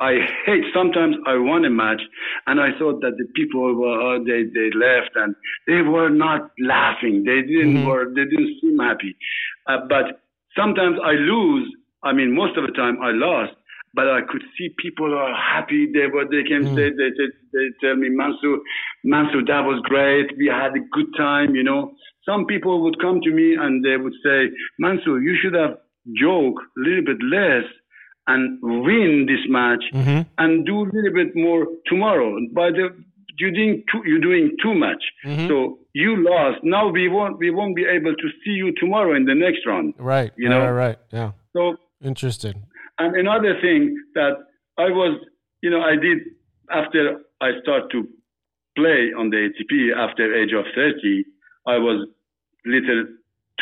I 0.00 0.14
hate 0.46 0.64
sometimes 0.74 1.14
I 1.26 1.36
won 1.36 1.64
a 1.64 1.70
match 1.70 2.02
and 2.46 2.60
I 2.60 2.76
thought 2.76 3.00
that 3.02 3.16
the 3.18 3.26
people 3.36 3.72
were 3.74 4.16
uh, 4.16 4.18
they 4.18 4.42
they 4.42 4.70
left 4.76 5.14
and 5.14 5.34
they 5.68 5.82
were 5.82 6.10
not 6.10 6.50
laughing. 6.58 7.22
They 7.24 7.42
didn't 7.42 7.78
Mhm. 7.78 7.84
were 7.84 8.06
they 8.12 8.24
didn't 8.24 8.58
seem 8.60 8.78
happy. 8.78 9.16
Uh, 9.68 9.86
but 9.88 10.22
sometimes 10.56 10.98
I 11.04 11.12
lose 11.12 11.72
I 12.02 12.12
mean 12.12 12.34
most 12.34 12.56
of 12.56 12.66
the 12.66 12.72
time 12.72 13.00
I 13.00 13.12
lost 13.12 13.52
but 13.94 14.08
I 14.08 14.22
could 14.22 14.42
see 14.58 14.70
people 14.78 15.14
are 15.14 15.34
happy. 15.34 15.86
They 15.92 16.06
were 16.08 16.24
they 16.24 16.42
came 16.42 16.66
Mm. 16.66 16.74
say 16.74 16.90
they, 16.90 17.10
they 17.18 17.28
they 17.54 17.66
tell 17.80 17.94
me 17.94 18.08
Mansour 18.08 18.58
Mansour 19.04 19.42
that 19.46 19.64
was 19.64 19.80
great. 19.82 20.36
We 20.36 20.46
had 20.46 20.74
a 20.76 20.80
good 20.96 21.14
time 21.16 21.54
you 21.54 21.62
know. 21.62 21.94
Some 22.26 22.44
people 22.46 22.82
would 22.82 22.98
come 22.98 23.20
to 23.20 23.30
me 23.30 23.54
and 23.54 23.84
they 23.84 23.96
would 23.96 24.14
say 24.24 24.50
Mansour 24.80 25.20
you 25.20 25.36
should 25.40 25.54
have 25.54 25.78
joke 26.16 26.58
a 26.76 26.80
little 26.80 27.04
bit 27.04 27.22
less 27.22 27.64
and 28.30 28.42
win 28.86 29.26
this 29.30 29.44
match 29.58 29.84
hmm 29.92 30.20
and 30.42 30.64
do 30.70 30.76
a 30.84 30.88
little 30.96 31.14
bit 31.20 31.30
more 31.46 31.62
tomorrow. 31.90 32.30
By 32.60 32.68
the 32.78 32.84
you're 33.40 33.56
doing 33.60 33.74
too, 33.90 34.00
you're 34.08 34.24
doing 34.30 34.46
too 34.62 34.74
much. 34.86 35.02
Mhm. 35.24 35.48
So 35.50 35.56
you 36.02 36.10
lost. 36.30 36.58
Now 36.74 36.84
we 36.98 37.04
won't 37.16 37.34
we 37.44 37.50
won't 37.58 37.74
be 37.80 37.86
able 37.96 38.14
to 38.22 38.28
see 38.42 38.54
you 38.62 38.68
tomorrow 38.82 39.12
in 39.20 39.24
the 39.30 39.34
next 39.46 39.60
round. 39.70 39.94
Right. 39.98 40.32
You 40.42 40.48
know? 40.52 40.60
Right. 40.64 40.80
Right. 40.84 40.98
Yeah. 41.18 41.30
So 41.56 41.62
Interesting. 42.12 42.56
and 43.02 43.10
another 43.24 43.52
thing 43.64 43.80
that 44.18 44.34
I 44.86 44.88
was, 45.00 45.14
you 45.64 45.70
know, 45.72 45.82
I 45.92 45.94
did 46.06 46.18
after 46.80 47.02
I 47.46 47.50
start 47.62 47.82
to 47.94 47.98
play 48.80 49.00
on 49.18 49.26
the 49.32 49.38
ATP 49.46 49.72
after 50.04 50.24
age 50.40 50.52
of 50.60 50.64
30, 50.74 51.24
I 51.74 51.76
was 51.86 51.98
little 52.74 53.02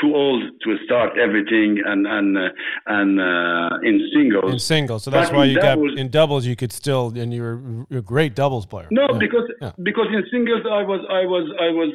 too 0.01 0.15
old 0.15 0.43
to 0.65 0.71
start 0.85 1.11
everything 1.19 1.71
and 1.91 2.07
and 2.07 2.29
uh, 2.39 2.49
and 2.99 3.21
uh, 3.21 3.89
in 3.89 3.97
singles. 4.15 4.53
In 4.53 4.59
singles, 4.59 5.01
so 5.05 5.11
that's 5.11 5.31
But 5.31 5.37
why 5.39 5.45
you 5.47 5.61
got 5.61 5.79
in 6.03 6.09
doubles. 6.11 6.47
You 6.47 6.57
could 6.57 6.73
still, 6.73 7.05
and 7.23 7.33
you 7.35 7.43
were 7.43 7.59
a 8.01 8.03
great 8.03 8.35
doubles 8.35 8.67
player. 8.67 8.89
No, 8.91 9.07
Yeah. 9.13 9.19
because 9.19 9.47
Yeah. 9.63 9.73
because 9.83 10.09
in 10.17 10.23
singles 10.31 10.63
I 10.81 10.83
was 10.93 11.01
I 11.21 11.23
was 11.35 11.47
I 11.69 11.71
was 11.81 11.93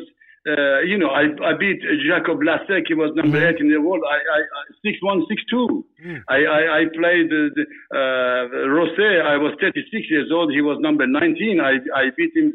uh, 0.51 0.79
you 0.91 0.97
know 1.01 1.07
I, 1.21 1.23
I 1.49 1.51
beat 1.63 1.79
Jakob 2.09 2.37
Hlasek. 2.45 2.83
He 2.91 2.95
was 3.03 3.11
number 3.15 3.39
Mhm. 3.39 3.47
eight 3.49 3.59
in 3.63 3.67
the 3.73 3.79
world. 3.87 4.03
I, 4.15 4.19
I, 4.37 4.39
I 4.59 4.61
six 4.85 4.95
one 5.01 5.19
six 5.29 5.39
two. 5.49 5.67
Mm. 6.05 6.19
I, 6.27 6.39
I 6.59 6.61
I 6.79 6.81
played 6.99 7.29
uh, 7.31 7.47
the, 7.57 7.63
uh, 7.99 8.67
Rosset. 8.75 9.15
I 9.33 9.37
was 9.37 9.53
36 9.61 10.09
years 10.13 10.29
old. 10.35 10.51
He 10.51 10.61
was 10.61 10.77
number 10.87 11.05
19. 11.07 11.61
I 11.61 11.73
I 12.01 12.03
beat 12.17 12.33
him 12.35 12.47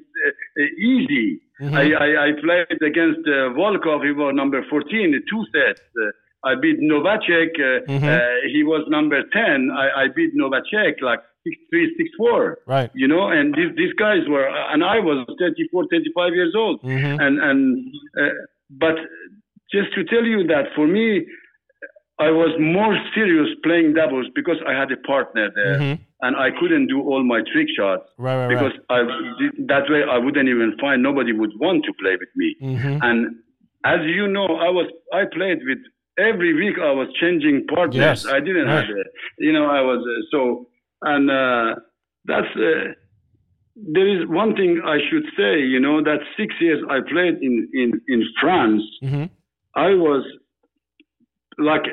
easy. 0.79 1.41
Mhm. 1.61 1.75
I, 1.75 1.85
I 2.07 2.09
I 2.27 2.31
played 2.45 2.81
against 2.91 3.23
uh, 3.27 3.51
Volkov. 3.59 4.05
He 4.05 4.13
was 4.13 4.33
number 4.35 4.61
14. 4.71 5.23
Two 5.31 5.43
sets. 5.55 5.81
Uh, 6.03 6.11
I 6.51 6.55
beat 6.63 6.79
Novacek. 6.81 7.53
Uh, 7.59 7.93
Mhm. 7.93 8.05
uh, 8.15 8.19
he 8.55 8.63
was 8.73 8.83
number 8.89 9.21
10. 9.33 9.71
I, 9.85 9.87
I 10.03 10.05
beat 10.17 10.33
Novacek 10.37 10.95
like 11.03 11.21
six 11.45 11.57
three 11.71 11.87
six 11.99 12.09
four 12.21 12.59
Right. 12.67 12.91
you 13.03 13.09
know 13.13 13.25
and 13.37 13.55
these, 13.55 13.73
these 13.81 13.95
guys 14.05 14.23
were 14.29 14.47
and 14.73 14.83
i 14.85 14.99
was 14.99 15.19
34 15.39 15.87
35 15.89 16.35
years 16.35 16.53
old 16.63 16.77
Mhm. 16.83 17.15
and 17.25 17.35
and 17.49 17.61
uh, 18.21 18.35
but 18.85 18.97
just 19.75 19.91
to 19.97 20.01
tell 20.13 20.25
you 20.33 20.41
that 20.53 20.67
for 20.77 20.87
me 20.97 21.07
i 22.19 22.29
was 22.43 22.51
more 22.59 22.95
serious 23.15 23.51
playing 23.63 23.95
doubles 23.95 24.27
because 24.35 24.59
i 24.71 24.73
had 24.81 24.91
a 24.91 25.01
partner 25.13 25.47
there 25.59 25.79
Mhm. 25.79 25.95
And 26.23 26.37
i 26.37 26.49
couldn't 26.59 26.87
do 26.89 27.01
all 27.01 27.23
my 27.25 27.41
trick 27.53 27.69
shots 27.77 28.05
Right. 28.19 28.37
Right. 28.37 28.49
because 28.53 28.73
I, 28.91 28.99
that 29.73 29.85
way 29.89 30.03
i 30.15 30.19
wouldn't 30.19 30.49
even 30.49 30.77
find 30.81 31.03
nobody 31.03 31.33
would 31.33 31.53
want 31.61 31.85
to 31.85 31.93
play 32.03 32.17
with 32.23 32.33
me 32.37 32.49
Right. 32.61 32.81
hmm 32.81 32.99
and 33.03 33.19
as 33.85 34.01
you 34.05 34.27
know 34.27 34.47
i 34.67 34.71
was 34.79 34.89
i 35.13 35.23
played 35.39 35.61
with 35.71 35.79
every 36.31 36.53
week 36.63 36.77
i 36.83 36.91
was 37.01 37.09
changing 37.21 37.67
partners 37.75 38.25
Yes, 38.25 38.27
i 38.27 38.41
didn't 38.41 38.67
right. 38.67 38.87
have 38.87 38.97
a, 39.03 39.05
you 39.39 39.53
know 39.53 39.67
i 39.79 39.81
was 39.81 40.01
uh, 40.15 40.23
so 40.33 40.41
and 41.03 41.31
uh, 41.31 41.75
that's 42.25 42.53
uh, 42.57 42.93
there 43.95 44.09
is 44.09 44.27
one 44.29 44.57
thing 44.57 44.73
i 44.85 44.99
should 45.09 45.27
say 45.37 45.53
you 45.75 45.79
know 45.79 46.03
that 46.03 46.19
six 46.37 46.53
years 46.61 46.81
i 46.91 46.99
played 47.13 47.37
in 47.49 47.55
in 47.83 47.89
in 48.09 48.21
france 48.41 48.83
hmm 49.01 49.25
i 49.77 49.91
was 50.07 50.25
like 51.59 51.85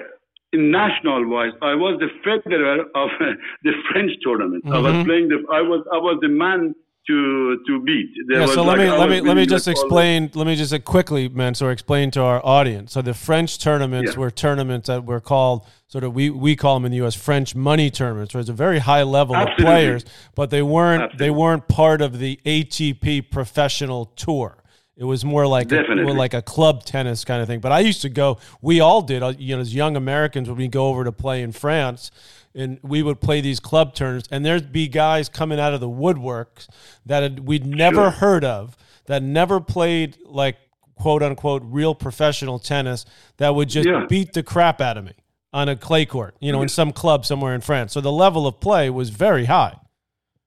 in 0.56 0.62
national 0.82 1.22
wise 1.36 1.54
i 1.72 1.74
was 1.84 1.94
the 2.06 2.10
federer 2.26 2.78
of 3.04 3.10
the 3.68 3.74
french 3.88 4.12
tournament 4.26 4.64
i 4.78 4.80
was 4.88 4.94
Mhm. 4.94 5.06
playing 5.10 5.28
the 5.34 5.40
i 5.60 5.62
was 5.72 5.82
i 5.98 6.00
was 6.08 6.18
the 6.26 6.34
man 6.46 6.62
to 7.10 7.60
to 7.68 7.74
beat 7.88 8.10
There 8.28 8.40
Yeah. 8.40 8.48
So 8.48 8.64
let 8.64 8.80
like- 8.80 8.80
me 8.80 8.98
let 9.02 9.10
me 9.14 9.18
let 9.30 9.36
me 9.42 9.46
just 9.56 9.68
explain. 9.74 10.20
Let 10.40 10.48
me 10.48 10.56
just 10.62 10.74
uh, 10.74 10.80
quickly, 10.80 11.24
Mansour, 11.42 11.70
explain 11.78 12.10
to 12.18 12.22
our 12.30 12.40
audience. 12.58 12.88
So 12.96 13.00
the 13.04 13.14
French 13.28 13.52
tournaments 13.68 14.14
Yeah. 14.14 14.22
were 14.22 14.32
tournaments 14.46 14.88
that 14.92 15.02
were 15.12 15.20
called 15.34 15.58
sort 15.94 16.04
of 16.04 16.16
we 16.20 16.26
we 16.46 16.56
call 16.56 16.74
them 16.78 16.86
in 16.88 16.92
the 16.96 16.98
U.S. 17.06 17.14
French 17.28 17.50
money 17.72 17.90
tournaments. 18.00 18.34
Where 18.34 18.42
it's 18.42 18.50
a 18.58 18.60
very 18.68 18.80
high 18.92 19.04
level 19.04 19.36
Absolutely. 19.36 19.64
of 19.66 19.70
players, 19.70 20.02
but 20.40 20.50
they 20.50 20.64
weren't 20.76 21.06
they 21.24 21.30
weren't 21.42 21.68
part 21.68 22.00
of 22.02 22.12
the 22.24 22.40
ATP 22.56 23.30
professional 23.38 24.02
tour. 24.26 24.52
It 24.98 25.04
was 25.04 25.26
more 25.26 25.46
like 25.46 25.72
a, 25.72 25.84
more 26.04 26.16
like 26.16 26.34
a 26.34 26.42
club 26.42 26.86
tennis 26.86 27.26
kind 27.26 27.42
of 27.42 27.48
thing. 27.48 27.60
But 27.60 27.72
I 27.74 27.80
used 27.82 28.02
to 28.04 28.10
go. 28.10 28.38
We 28.62 28.80
all 28.80 29.02
did. 29.02 29.22
uh, 29.24 29.34
You 29.38 29.56
know, 29.56 29.62
as 29.62 29.76
young 29.76 29.98
Americans, 29.98 30.48
when 30.48 30.58
we 30.58 30.68
go 30.70 30.88
over 30.88 31.04
to 31.04 31.12
play 31.12 31.42
in 31.42 31.52
France, 31.52 32.12
and 32.54 32.80
we 32.82 33.04
would 33.04 33.20
play 33.20 33.42
these 33.42 33.60
club 33.60 33.94
tournaments, 33.94 34.30
and 34.32 34.46
there'd 34.46 34.72
be 34.72 34.88
guys 34.88 35.28
coming 35.28 35.60
out 35.60 35.74
of 35.74 35.82
the 35.82 35.90
woodworks 35.90 36.68
that 37.06 37.24
had, 37.24 37.40
we'd 37.42 37.66
never 37.66 38.04
Sure. 38.04 38.10
heard 38.12 38.46
of, 38.46 38.78
that 39.08 39.22
never 39.22 39.60
played 39.60 40.18
like 40.26 40.56
quote 40.96 41.22
unquote 41.22 41.62
real 41.66 41.94
professional 41.94 42.58
tennis, 42.58 43.06
that 43.36 43.54
would 43.54 43.68
just 43.68 43.86
Yeah. 43.90 44.06
beat 44.08 44.32
the 44.32 44.44
crap 44.44 44.80
out 44.80 44.98
of 44.98 45.04
me 45.04 45.12
on 45.52 45.68
a 45.68 45.76
clay 45.76 46.06
court, 46.06 46.36
you 46.40 46.54
know, 46.54 46.62
in 46.62 46.70
some 46.70 46.94
club 46.94 47.26
somewhere 47.26 47.54
in 47.54 47.60
France. 47.60 47.92
So 47.92 48.00
the 48.00 48.14
level 48.14 48.48
of 48.48 48.62
play 48.62 48.90
was 48.90 49.10
very 49.10 49.44
high. 49.46 49.76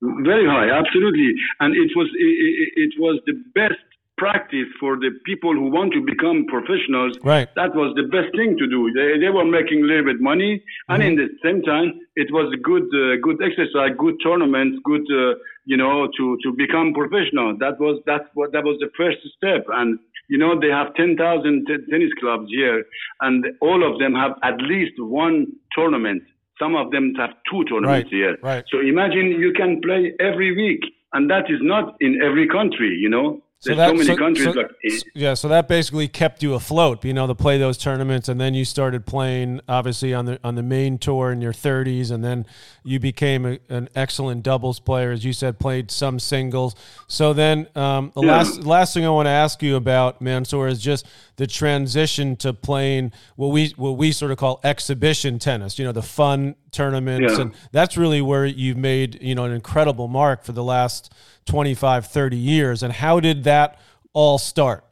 Very 0.00 0.46
high, 0.46 0.70
absolutely, 0.70 1.34
and 1.60 1.74
it 1.76 1.90
was 1.94 2.08
it, 2.14 2.68
it 2.76 2.92
was 2.98 3.20
the 3.26 3.34
best 3.54 3.74
practice 4.18 4.68
for 4.80 4.96
the 4.96 5.10
people 5.24 5.54
who 5.54 5.70
want 5.70 5.92
to 5.94 6.00
become 6.04 6.44
professionals. 6.46 7.16
Right. 7.22 7.48
That 7.54 7.74
was 7.74 7.94
the 7.96 8.06
best 8.10 8.30
thing 8.36 8.58
to 8.58 8.66
do. 8.66 8.90
They, 8.92 9.18
they 9.22 9.30
were 9.30 9.44
making 9.46 9.82
a 9.82 9.86
little 9.86 10.04
bit 10.10 10.20
money, 10.20 10.62
and 10.88 11.02
in 11.02 11.14
the 11.16 11.28
same 11.42 11.62
time, 11.62 11.88
it 12.16 12.28
was 12.32 12.52
a 12.52 12.60
good 12.60 12.84
uh, 12.90 13.16
good 13.22 13.38
exercise, 13.40 13.94
good 13.96 14.16
tournament, 14.20 14.82
good 14.82 15.06
uh, 15.08 15.38
you 15.64 15.76
know 15.76 16.08
to 16.18 16.24
to 16.44 16.52
become 16.52 16.92
professional. 16.92 17.56
That 17.58 17.78
was 17.80 18.02
that's 18.04 18.28
what 18.34 18.52
that 18.52 18.64
was 18.64 18.76
the 18.80 18.90
first 18.98 19.18
step, 19.36 19.64
and 19.72 19.98
you 20.28 20.38
know 20.38 20.58
they 20.60 20.68
have 20.68 20.94
ten 20.94 21.16
thousand 21.16 21.66
t- 21.66 21.86
tennis 21.90 22.12
clubs 22.20 22.48
here, 22.50 22.84
and 23.20 23.46
all 23.60 23.80
of 23.88 23.98
them 23.98 24.14
have 24.14 24.32
at 24.42 24.60
least 24.60 24.94
one 24.98 25.46
tournament. 25.76 26.22
Some 26.58 26.74
of 26.74 26.90
them 26.90 27.14
have 27.16 27.30
two 27.48 27.62
tournaments 27.70 28.10
Right, 28.10 28.18
here. 28.20 28.36
right. 28.42 28.64
So 28.70 28.80
imagine 28.80 29.26
you 29.38 29.52
can 29.54 29.80
play 29.80 30.12
every 30.18 30.50
week, 30.56 30.80
and 31.12 31.30
that 31.30 31.44
is 31.48 31.60
not 31.62 31.94
in 32.00 32.18
every 32.20 32.48
country. 32.48 32.90
You 32.98 33.08
know, 33.08 33.40
So 33.60 33.70
there's 33.74 33.78
that- 33.78 33.88
so 33.88 33.94
many 33.94 34.06
so- 34.06 34.16
countries. 34.16 34.44
so- 34.44 34.52
like, 34.52 34.70
Yeah, 35.14 35.34
so 35.34 35.48
that 35.48 35.66
basically 35.66 36.06
kept 36.06 36.44
you 36.44 36.54
afloat, 36.54 37.04
you 37.04 37.12
know, 37.12 37.26
to 37.26 37.34
play 37.34 37.58
those 37.58 37.76
tournaments, 37.76 38.28
and 38.28 38.40
then 38.40 38.54
you 38.54 38.64
started 38.64 39.04
playing, 39.04 39.60
obviously 39.68 40.14
on 40.14 40.26
the 40.26 40.38
on 40.44 40.54
the 40.54 40.62
main 40.62 40.96
tour 40.96 41.32
in 41.32 41.40
your 41.42 41.52
30s, 41.52 42.12
and 42.12 42.24
then 42.24 42.46
you 42.84 43.00
became 43.00 43.44
a, 43.44 43.58
an 43.68 43.88
excellent 43.96 44.44
doubles 44.44 44.78
player, 44.78 45.10
as 45.10 45.24
you 45.24 45.32
said, 45.32 45.58
played 45.58 45.90
some 45.90 46.20
singles. 46.20 46.76
So 47.08 47.32
then, 47.32 47.66
um, 47.74 48.12
the 48.14 48.22
Yeah. 48.22 48.36
last 48.36 48.62
last 48.64 48.94
thing 48.94 49.04
I 49.04 49.10
want 49.10 49.26
to 49.26 49.30
ask 49.30 49.60
you 49.60 49.74
about 49.74 50.22
Mansour 50.22 50.68
is 50.68 50.80
just 50.80 51.04
the 51.36 51.48
transition 51.48 52.36
to 52.36 52.52
playing 52.52 53.10
what 53.34 53.48
we 53.48 53.74
what 53.76 53.96
we 53.96 54.12
sort 54.12 54.30
of 54.30 54.38
call 54.38 54.60
exhibition 54.62 55.40
tennis, 55.40 55.80
you 55.80 55.84
know, 55.84 55.92
the 55.92 56.00
fun 56.02 56.54
tournaments, 56.70 57.34
Yeah. 57.34 57.40
and 57.42 57.52
that's 57.72 57.96
really 57.96 58.20
where 58.22 58.46
you've 58.46 58.76
made 58.76 59.18
you 59.20 59.34
know 59.34 59.44
an 59.44 59.52
incredible 59.52 60.06
mark 60.06 60.44
for 60.44 60.52
the 60.52 60.62
last 60.62 61.12
25, 61.48 62.06
30 62.06 62.36
years. 62.36 62.82
And 62.82 62.92
how 62.92 63.20
did 63.20 63.44
that 63.44 63.78
all 64.12 64.38
start? 64.38 64.84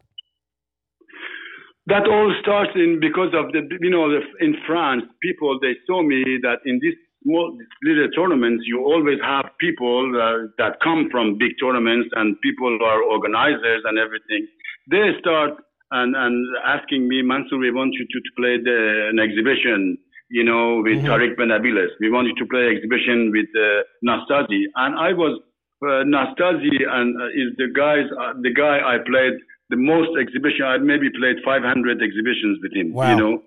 that 1.86 2.06
all 2.08 2.34
starts 2.42 2.72
in 2.74 2.98
because 3.00 3.32
of 3.32 3.52
the 3.52 3.62
you 3.80 3.90
know 3.90 4.10
the, 4.10 4.20
in 4.40 4.56
France 4.66 5.04
people 5.22 5.58
they 5.62 5.74
saw 5.86 6.02
me 6.02 6.18
that 6.42 6.58
in 6.66 6.78
these 6.82 6.98
small 7.22 7.56
little 7.84 8.10
tournaments 8.10 8.64
you 8.66 8.82
always 8.82 9.18
have 9.22 9.46
people 9.60 10.02
uh, 10.18 10.50
that 10.58 10.80
come 10.82 11.08
from 11.12 11.38
big 11.38 11.52
tournaments 11.60 12.08
and 12.18 12.40
people 12.40 12.76
who 12.78 12.84
are 12.84 13.02
organizers 13.02 13.82
and 13.84 13.98
everything 13.98 14.42
they 14.90 15.14
start 15.20 15.52
and 15.92 16.16
and 16.16 16.34
asking 16.64 17.06
me 17.08 17.22
Mansour 17.22 17.58
we 17.58 17.70
want 17.70 17.92
you 17.94 18.06
to, 18.12 18.18
to 18.26 18.30
play 18.40 18.54
the, 18.68 18.78
an 19.12 19.18
exhibition 19.26 19.96
you 20.28 20.42
know 20.42 20.82
with 20.82 20.98
Mhm. 20.98 21.06
Tarik 21.06 21.38
Benhabiles 21.38 21.92
we 22.02 22.10
want 22.10 22.26
you 22.26 22.34
to 22.42 22.46
play 22.54 22.64
exhibition 22.74 23.30
with 23.30 23.50
uh, 23.54 23.86
Nastase 24.08 24.60
and 24.82 24.92
I 25.08 25.12
was 25.12 25.38
uh, 25.82 26.04
Nastase 26.04 26.78
and 26.88 27.20
uh, 27.20 27.26
is 27.28 27.52
the 27.58 27.68
guys 27.74 28.06
uh, 28.18 28.32
the 28.40 28.52
guy 28.52 28.78
I 28.80 28.98
played 29.04 29.38
the 29.68 29.76
most 29.76 30.10
exhibition. 30.20 30.64
I 30.64 30.78
maybe 30.78 31.10
played 31.10 31.36
500 31.44 32.02
exhibitions 32.02 32.58
with 32.62 32.72
him. 32.72 32.92
Wow. 32.92 33.10
You 33.10 33.16
know, 33.16 33.42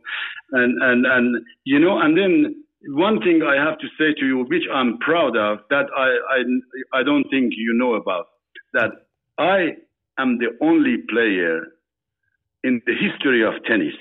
and 0.52 0.82
and 0.82 1.06
and 1.06 1.46
you 1.64 1.80
know, 1.80 2.00
and 2.00 2.18
then 2.18 2.64
one 2.96 3.20
thing 3.20 3.42
I 3.42 3.56
have 3.56 3.78
to 3.80 3.88
say 3.98 4.14
to 4.20 4.26
you, 4.26 4.46
which 4.46 4.64
I'm 4.74 4.98
proud 5.00 5.36
of, 5.36 5.60
that 5.70 5.88
I 5.96 6.10
I 6.36 7.00
I 7.00 7.04
don't 7.04 7.26
think 7.30 7.54
you 7.56 7.74
know 7.74 7.96
about, 7.96 8.28
that 8.74 8.92
I 9.38 9.76
am 10.20 10.38
the 10.38 10.52
only 10.62 10.98
player 11.10 11.62
in 12.64 12.82
the 12.86 12.94
history 12.94 13.44
of 13.44 13.54
tennis 13.66 13.96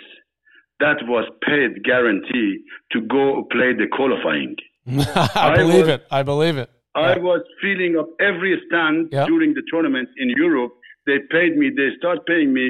that 0.81 0.97
was 1.07 1.29
paid 1.47 1.83
guarantee 1.85 2.59
to 2.93 3.01
go 3.01 3.47
play 3.51 3.73
the 3.73 3.87
qualifying. 3.91 4.57
I, 5.35 5.57
believe 5.57 5.87
was, 5.87 5.89
it. 5.89 6.07
I 6.11 6.23
believe 6.23 6.57
it. 6.57 6.71
I 6.99 7.13
yeah. 7.15 7.19
was 7.19 7.43
feeling 7.63 7.97
of 7.97 8.07
every 8.21 8.61
stand 8.67 9.09
yep. 9.13 9.27
during 9.27 9.55
the 9.55 9.63
tournament 9.71 10.09
in 10.19 10.29
Europe. 10.31 10.73
They 11.07 11.19
paid 11.31 11.57
me. 11.57 11.71
They 11.71 11.91
start 11.99 12.27
paying 12.27 12.53
me. 12.53 12.67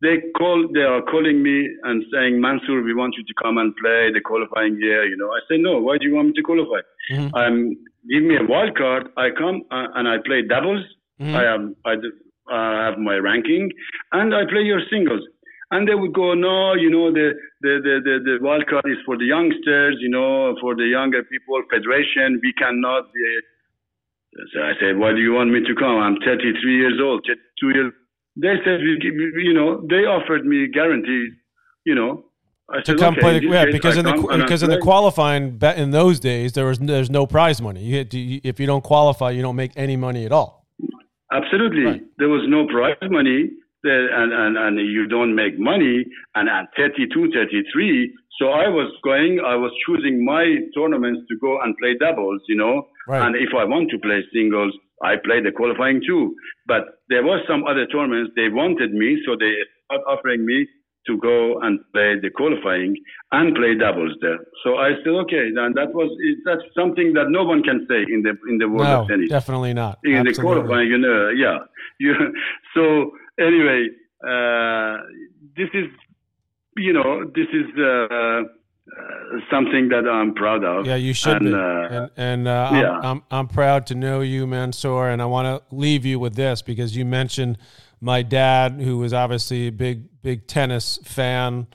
They 0.00 0.16
call. 0.38 0.68
They 0.72 0.86
are 0.94 1.02
calling 1.02 1.42
me 1.42 1.68
and 1.84 2.04
saying, 2.12 2.40
Mansour, 2.40 2.82
we 2.82 2.94
want 2.94 3.14
you 3.18 3.24
to 3.24 3.34
come 3.42 3.58
and 3.58 3.74
play 3.76 4.12
the 4.12 4.20
qualifying 4.24 4.76
year. 4.80 5.04
You 5.04 5.16
know, 5.16 5.30
I 5.30 5.40
say 5.48 5.56
no. 5.58 5.78
Why 5.80 5.98
do 5.98 6.06
you 6.06 6.14
want 6.14 6.28
me 6.28 6.34
to 6.34 6.42
qualify? 6.42 6.80
Mm-hmm. 7.12 7.34
Um, 7.34 7.76
give 8.10 8.22
me 8.22 8.36
a 8.36 8.46
wild 8.46 8.76
card. 8.76 9.08
I 9.16 9.28
come 9.36 9.62
uh, 9.70 9.88
and 9.96 10.08
I 10.08 10.16
play 10.24 10.42
doubles. 10.42 10.84
Mm-hmm. 11.20 11.36
I 11.36 11.44
am. 11.54 11.76
I, 11.84 11.94
I 12.52 12.86
have 12.86 12.98
my 12.98 13.16
ranking, 13.16 13.70
and 14.12 14.34
I 14.34 14.42
play 14.44 14.62
your 14.62 14.82
singles. 14.90 15.22
And 15.70 15.88
they 15.88 15.94
would 15.94 16.12
go, 16.12 16.34
no, 16.34 16.74
you 16.74 16.90
know, 16.90 17.10
the, 17.10 17.32
the, 17.62 17.80
the, 17.82 17.94
the, 18.04 18.14
the 18.22 18.34
wild 18.44 18.66
card 18.68 18.84
is 18.86 18.98
for 19.06 19.16
the 19.16 19.24
youngsters, 19.24 19.96
you 19.98 20.10
know, 20.10 20.54
for 20.60 20.76
the 20.76 20.84
younger 20.84 21.22
people, 21.24 21.60
federation. 21.70 22.38
We 22.42 22.52
cannot 22.52 23.12
be. 23.12 23.24
So 24.52 24.60
I 24.60 24.72
said, 24.80 24.98
why 24.98 25.12
do 25.12 25.18
you 25.18 25.32
want 25.32 25.50
me 25.50 25.60
to 25.60 25.74
come? 25.74 25.98
I'm 25.98 26.16
33 26.24 26.76
years 26.76 27.00
old, 27.02 27.24
32 27.26 27.68
years. 27.70 27.92
They 28.36 28.54
said, 28.64 28.80
you 28.80 29.54
know, 29.54 29.86
they 29.88 30.06
offered 30.06 30.44
me 30.44 30.66
guarantees, 30.72 31.32
you 31.84 31.94
know. 31.94 32.24
I 32.68 32.80
to 32.80 32.86
said, 32.86 32.98
come 32.98 33.14
okay, 33.14 33.20
play 33.20 33.40
the, 33.40 33.46
yeah, 33.46 33.66
because 33.66 33.96
in 33.96 34.06
the 34.06 34.38
because 34.42 34.62
in 34.62 34.70
the 34.70 34.78
qualifying 34.78 35.58
bet 35.58 35.78
in 35.78 35.90
those 35.90 36.18
days 36.18 36.54
there 36.54 36.64
was 36.64 36.78
there's 36.78 37.10
no 37.10 37.26
prize 37.26 37.60
money. 37.60 37.82
You, 37.82 38.04
to, 38.04 38.18
if 38.18 38.58
you 38.58 38.66
don't 38.66 38.82
qualify, 38.82 39.30
you 39.30 39.42
don't 39.42 39.54
make 39.54 39.72
any 39.76 39.96
money 39.96 40.24
at 40.24 40.32
all. 40.32 40.66
Absolutely, 41.30 41.84
right. 41.84 42.02
there 42.16 42.30
was 42.30 42.42
no 42.48 42.66
prize 42.66 42.96
money 43.10 43.50
and, 43.84 44.32
and, 44.32 44.56
and 44.56 44.78
you 44.78 45.06
don't 45.06 45.34
make 45.34 45.58
money. 45.58 46.04
And 46.34 46.48
at 46.48 46.68
32, 46.76 47.30
33, 47.32 48.12
so 48.38 48.46
I 48.50 48.68
was 48.68 48.90
going, 49.04 49.40
I 49.44 49.54
was 49.54 49.70
choosing 49.86 50.24
my 50.24 50.58
tournaments 50.74 51.22
to 51.28 51.36
go 51.38 51.60
and 51.62 51.76
play 51.78 51.94
doubles, 51.98 52.42
you 52.48 52.56
know. 52.56 52.88
Right. 53.06 53.24
And 53.24 53.36
if 53.36 53.50
I 53.56 53.64
want 53.64 53.90
to 53.90 53.98
play 53.98 54.24
singles, 54.32 54.74
I 55.02 55.16
play 55.22 55.40
the 55.40 55.52
qualifying 55.52 56.02
too. 56.06 56.34
But 56.66 56.98
there 57.08 57.22
was 57.22 57.44
some 57.48 57.64
other 57.64 57.86
tournaments 57.86 58.32
they 58.34 58.48
wanted 58.48 58.92
me, 58.92 59.22
so 59.26 59.36
they 59.38 59.52
started 59.86 60.04
offering 60.08 60.46
me 60.46 60.66
to 61.06 61.18
go 61.18 61.60
and 61.60 61.80
play 61.92 62.16
the 62.20 62.30
qualifying 62.34 62.96
and 63.32 63.54
play 63.54 63.74
doubles 63.74 64.16
there. 64.20 64.38
So 64.64 64.76
I 64.76 64.92
said, 65.04 65.12
okay, 65.28 65.52
and 65.54 65.74
that 65.76 65.92
was 65.92 66.10
that's 66.44 66.62
something 66.74 67.12
that 67.12 67.28
no 67.28 67.44
one 67.44 67.62
can 67.62 67.86
say 67.88 68.02
in 68.08 68.22
the 68.22 68.32
in 68.48 68.58
the 68.58 68.68
world 68.68 68.88
no, 68.88 69.02
of 69.02 69.08
tennis. 69.08 69.28
Definitely 69.28 69.74
not. 69.74 69.98
In 70.04 70.16
Absolutely. 70.16 70.32
the 70.32 70.40
qualifying, 70.40 70.88
you 70.88 70.98
know, 70.98 71.28
yeah. 71.30 71.58
You 72.00 72.12
so 72.74 73.12
anyway, 73.38 73.88
uh, 74.26 74.96
this 75.56 75.68
is, 75.74 75.86
you 76.76 76.92
know, 76.92 77.24
this 77.34 77.46
is 77.52 77.66
uh, 77.78 78.42
uh, 78.86 79.38
something 79.50 79.88
that 79.88 80.08
I'm 80.08 80.34
proud 80.34 80.64
of. 80.64 80.86
Yeah, 80.86 80.96
you 80.96 81.14
should 81.14 81.42
and. 81.42 81.54
Uh, 81.54 81.88
and, 81.90 82.10
and 82.16 82.48
uh, 82.48 82.70
yeah. 82.72 82.90
I'm, 82.90 83.04
I'm, 83.04 83.22
I'm, 83.30 83.48
proud 83.48 83.86
to 83.88 83.94
know 83.94 84.20
you, 84.20 84.46
Mansour. 84.46 85.08
And 85.08 85.22
I 85.22 85.26
want 85.26 85.46
to 85.46 85.74
leave 85.74 86.04
you 86.04 86.18
with 86.18 86.34
this 86.34 86.62
because 86.62 86.96
you 86.96 87.04
mentioned 87.04 87.58
my 88.00 88.22
dad, 88.22 88.80
who 88.80 88.98
was 88.98 89.14
obviously 89.14 89.68
a 89.68 89.72
big, 89.72 90.22
big 90.22 90.46
tennis 90.46 90.98
fan. 91.04 91.66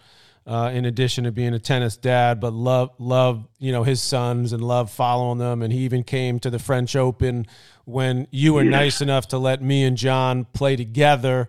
Uh, 0.49 0.71
in 0.71 0.83
addition 0.85 1.25
to 1.25 1.31
being 1.31 1.53
a 1.53 1.59
tennis 1.59 1.95
dad, 1.95 2.39
but 2.39 2.53
love 2.53 2.89
love 2.97 3.47
you 3.59 3.71
know 3.71 3.83
his 3.83 4.01
sons 4.01 4.51
and 4.51 4.63
love 4.63 4.89
following 4.89 5.37
them, 5.37 5.61
and 5.61 5.71
he 5.71 5.81
even 5.81 6.03
came 6.03 6.39
to 6.39 6.49
the 6.49 6.57
French 6.57 6.95
Open 6.95 7.45
when 7.85 8.25
you 8.31 8.55
were 8.55 8.63
yeah. 8.63 8.71
nice 8.71 8.99
enough 8.99 9.27
to 9.27 9.37
let 9.37 9.61
me 9.61 9.83
and 9.83 9.95
John 9.95 10.45
play 10.45 10.75
together 10.75 11.47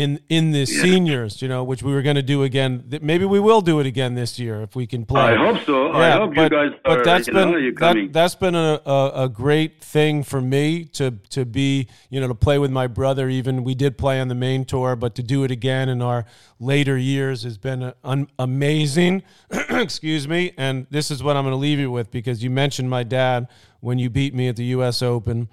in 0.00 0.18
in 0.30 0.50
the 0.52 0.60
yeah. 0.60 0.82
seniors, 0.82 1.42
you 1.42 1.48
know, 1.48 1.62
which 1.62 1.82
we 1.82 1.92
were 1.92 2.00
going 2.00 2.16
to 2.16 2.22
do 2.22 2.42
again. 2.42 2.84
Maybe 3.02 3.26
we 3.26 3.38
will 3.38 3.60
do 3.60 3.80
it 3.80 3.86
again 3.86 4.14
this 4.14 4.38
year 4.38 4.62
if 4.62 4.74
we 4.74 4.86
can 4.86 5.04
play. 5.04 5.20
I 5.20 5.36
hope 5.36 5.62
so. 5.66 5.92
Yeah, 5.92 5.98
I 5.98 6.10
hope 6.12 6.34
but, 6.34 6.50
you 6.50 6.58
guys. 6.58 6.80
But 6.82 6.98
are, 7.00 7.04
that's 7.04 7.28
been 7.28 7.74
that, 7.74 8.08
that's 8.10 8.34
been 8.34 8.54
a, 8.54 8.80
a, 8.86 9.24
a, 9.24 9.28
great 9.28 9.82
thing 9.82 10.22
for 10.22 10.40
me 10.40 10.84
to 10.84 11.10
to 11.28 11.44
be 11.44 11.86
you 12.08 12.18
know 12.18 12.28
to 12.28 12.34
play 12.34 12.58
with 12.58 12.70
my 12.70 12.86
brother. 12.86 13.28
Even 13.28 13.62
we 13.62 13.74
did 13.74 13.98
play 13.98 14.20
on 14.20 14.28
the 14.28 14.34
main 14.34 14.64
tour, 14.64 14.96
but 14.96 15.14
to 15.16 15.22
do 15.22 15.44
it 15.44 15.50
again 15.50 15.90
in 15.90 16.00
our 16.00 16.24
later 16.58 16.96
years 16.96 17.42
has 17.42 17.58
been 17.58 17.92
an, 18.02 18.28
amazing. 18.38 19.22
Excuse 19.50 20.26
me. 20.26 20.52
And 20.56 20.86
this 20.90 21.10
is 21.10 21.22
what 21.22 21.36
I'm 21.36 21.44
going 21.44 21.52
to 21.52 21.56
leave 21.56 21.78
you 21.78 21.90
with 21.90 22.10
because 22.10 22.42
you 22.42 22.48
mentioned 22.48 22.88
my 22.88 23.02
dad 23.02 23.48
when 23.80 23.98
you 23.98 24.08
beat 24.08 24.34
me 24.34 24.48
at 24.48 24.56
the 24.56 24.64
U.S. 24.64 25.02
Open. 25.02 25.48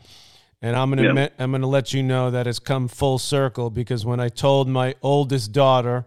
And 0.62 0.76
I'm 0.76 0.90
gonna. 0.90 1.30
I'm 1.38 1.52
gonna 1.52 1.68
let 1.68 1.94
you 1.94 2.02
know 2.02 2.32
that 2.32 2.48
it's 2.48 2.60
come 2.60 2.88
full 2.88 3.20
circle 3.20 3.70
because 3.70 4.06
when 4.06 4.20
I 4.20 4.30
told 4.30 4.68
my 4.68 4.96
oldest 5.04 5.52
daughter, 5.52 6.06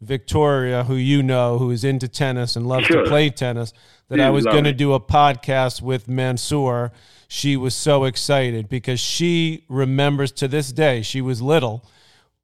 Victoria, 0.00 0.84
who 0.84 0.94
you 0.94 1.22
know, 1.22 1.58
who 1.58 1.70
is 1.70 1.82
into 1.82 2.06
tennis 2.06 2.54
and 2.54 2.66
loves 2.66 2.86
sure. 2.86 3.02
to 3.02 3.08
play 3.08 3.30
tennis, 3.30 3.72
that 4.08 4.20
I 4.20 4.30
was 4.30 4.44
going 4.44 4.64
to 4.64 4.72
do 4.72 4.92
a 4.92 5.00
podcast 5.00 5.82
with 5.82 6.08
Mansour, 6.08 6.92
she 7.26 7.56
was 7.56 7.74
so 7.74 8.04
excited 8.04 8.68
because 8.68 9.00
she 9.00 9.64
remembers 9.68 10.30
to 10.32 10.48
this 10.48 10.72
day, 10.72 11.02
she 11.02 11.20
was 11.20 11.42
little, 11.42 11.84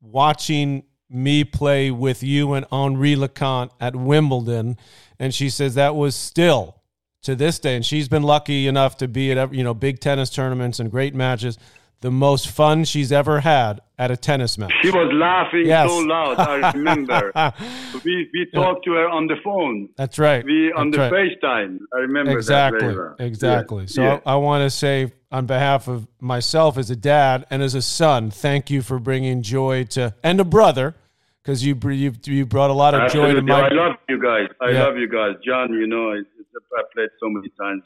watching 0.01 0.83
me 1.09 1.45
play 1.45 1.90
with 1.90 2.23
you 2.23 2.55
and 2.55 2.67
Henri 2.73 3.14
Leconte 3.14 3.71
at 3.81 3.95
Wimbledon. 3.95 4.77
And 5.19 5.33
she 5.33 5.49
says 5.49 5.77
that 5.77 5.95
was 5.95 6.17
still 6.17 6.81
to 7.25 7.35
this 7.35 7.59
day, 7.59 7.77
and 7.77 7.85
she's 7.85 8.09
been 8.09 8.23
lucky 8.23 8.67
enough 8.67 8.97
to 8.99 9.09
be 9.09 9.33
at 9.33 9.53
you 9.53 9.65
know 9.65 9.75
big 9.75 10.01
tennis 10.01 10.31
tournaments 10.31 10.79
and 10.79 10.91
great 10.91 11.15
matches. 11.15 11.59
The 12.01 12.11
most 12.11 12.49
fun 12.49 12.85
she's 12.85 13.13
ever 13.13 13.41
had 13.41 13.81
at 13.99 14.11
a 14.11 14.17
tennis 14.17 14.59
match. 14.59 14.73
She 14.83 14.91
was 14.91 15.11
laughing 15.15 15.65
yes. 15.65 15.89
so 15.89 15.99
loud. 16.01 16.39
I 16.39 16.71
remember. 16.73 17.33
we 18.05 18.29
we 18.33 18.47
talked 18.53 18.87
yeah. 18.87 18.93
to 18.93 18.99
her 18.99 19.09
on 19.09 19.27
the 19.27 19.37
phone. 19.43 19.89
That's 19.97 20.19
right. 20.19 20.45
We 20.45 20.71
on 20.73 20.91
That's 20.91 21.11
the 21.11 21.17
right. 21.17 21.39
FaceTime. 21.43 21.79
I 21.95 21.99
remember 22.01 22.33
exactly. 22.33 22.95
Well. 22.95 23.17
Exactly. 23.19 23.83
Yeah. 23.85 23.89
So 23.89 24.03
yeah. 24.03 24.21
I, 24.27 24.33
I 24.33 24.37
want 24.37 24.63
to 24.63 24.71
say 24.71 25.13
on 25.33 25.47
behalf 25.47 25.89
of 25.89 26.07
myself 26.21 26.77
as 26.77 26.91
a 26.91 26.97
dad 26.97 27.47
and 27.51 27.63
as 27.63 27.75
a 27.75 27.83
son, 27.83 28.31
thank 28.31 28.71
you 28.71 28.83
for 28.83 28.99
bringing 28.99 29.41
joy 29.41 29.85
to 29.85 30.15
and 30.23 30.41
a 30.41 30.45
brother 30.45 30.95
because 31.45 31.65
you 31.65 31.79
you 31.91 32.13
you 32.25 32.47
brought 32.47 32.71
a 32.71 32.75
lot 32.75 32.95
of 32.95 33.03
Absolutely. 33.03 33.35
joy 33.35 33.41
to 33.41 33.47
my. 33.47 33.67
I 33.67 33.73
love 33.73 33.97
you 34.09 34.21
guys. 34.21 34.49
I 34.61 34.73
love 34.73 34.97
you 34.97 35.09
guys, 35.09 35.37
John. 35.45 35.73
You 35.73 35.87
know, 35.87 36.13
I 36.13 36.23
played 36.93 37.11
so 37.21 37.29
many 37.29 37.51
times. 37.61 37.83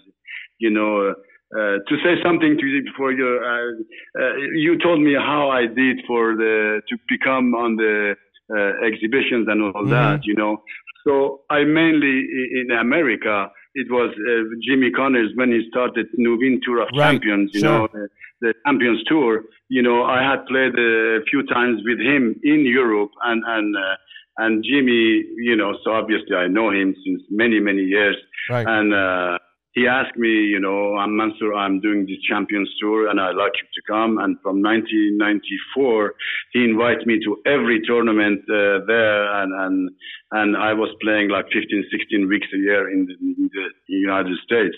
You 0.59 0.71
know, 0.71 1.15
uh, 1.55 1.81
to 1.89 1.95
say 2.05 2.21
something 2.23 2.59
to 2.59 2.67
you 2.67 2.85
before 2.85 3.13
you, 3.13 3.25
uh, 3.25 4.21
uh, 4.21 4.37
you 4.55 4.79
told 4.83 5.01
me 5.01 5.15
how 5.15 5.49
I 5.51 5.67
did 5.67 6.05
for 6.07 6.37
the 6.37 6.83
to 6.89 6.97
become 7.09 7.55
on 7.55 7.77
the 7.77 8.17
uh, 8.53 8.87
exhibitions 8.87 9.49
and 9.49 9.63
all 9.63 9.73
mm-hmm. 9.73 9.91
that. 9.91 10.21
You 10.25 10.35
know, 10.35 10.63
so 11.07 11.43
I 11.51 11.65
mainly 11.65 12.27
in 12.61 12.71
America. 12.79 13.51
It 13.75 13.87
was 13.91 14.11
uh, 14.11 14.57
Jimmy 14.67 14.91
Connors 14.91 15.31
when 15.37 15.53
he 15.53 15.63
started 15.71 16.07
Nuveen 16.19 16.59
Tour 16.65 16.83
of 16.83 16.89
right. 16.93 17.13
Champions. 17.13 17.51
You 17.55 17.61
sure. 17.61 17.71
know, 17.71 17.89
the, 17.93 18.09
the 18.41 18.55
Champions 18.67 19.03
Tour. 19.07 19.45
You 19.69 19.83
know, 19.83 20.03
I 20.03 20.21
had 20.23 20.45
played 20.47 20.75
a 20.75 21.21
few 21.31 21.47
times 21.47 21.81
with 21.85 22.01
him 22.01 22.35
in 22.43 22.67
Europe 22.67 23.11
and 23.25 23.43
and 23.47 23.77
uh, 23.77 23.97
and 24.39 24.65
Jimmy, 24.65 25.25
you 25.37 25.57
know, 25.57 25.75
so 25.85 25.91
obviously 25.91 26.37
I 26.37 26.47
know 26.47 26.71
him 26.71 26.95
since 27.05 27.23
many, 27.29 27.59
many 27.59 27.83
years. 27.83 28.17
Right. 28.49 28.67
And 28.67 28.95
uh, 28.95 29.39
he 29.73 29.89
asked 29.89 30.17
me, 30.17 30.29
you 30.29 30.61
know, 30.61 30.97
I'm 30.97 31.17
Mansour, 31.17 31.55
I'm 31.55 31.81
doing 31.81 32.07
this 32.07 32.23
Champions 32.29 32.71
Tour 32.81 33.09
and 33.09 33.21
I'd 33.21 33.35
like 33.35 33.53
you 33.59 33.67
to 33.75 33.83
come. 33.87 34.19
And 34.19 34.39
from 34.41 34.63
1994, 34.63 36.15
he 36.53 36.65
invited 36.65 37.07
me 37.07 37.19
to 37.25 37.37
every 37.47 37.81
tournament 37.85 38.41
uh, 38.49 38.87
there. 38.87 39.43
And, 39.43 39.53
and, 39.53 39.91
and 40.31 40.57
I 40.57 40.73
was 40.73 40.95
playing 41.03 41.31
like 41.31 41.47
15, 41.47 41.85
16 41.91 42.29
weeks 42.29 42.47
a 42.55 42.59
year 42.59 42.91
in 42.91 43.07
the, 43.07 43.15
in 43.21 43.51
the 43.53 43.69
United 43.89 44.39
States, 44.45 44.77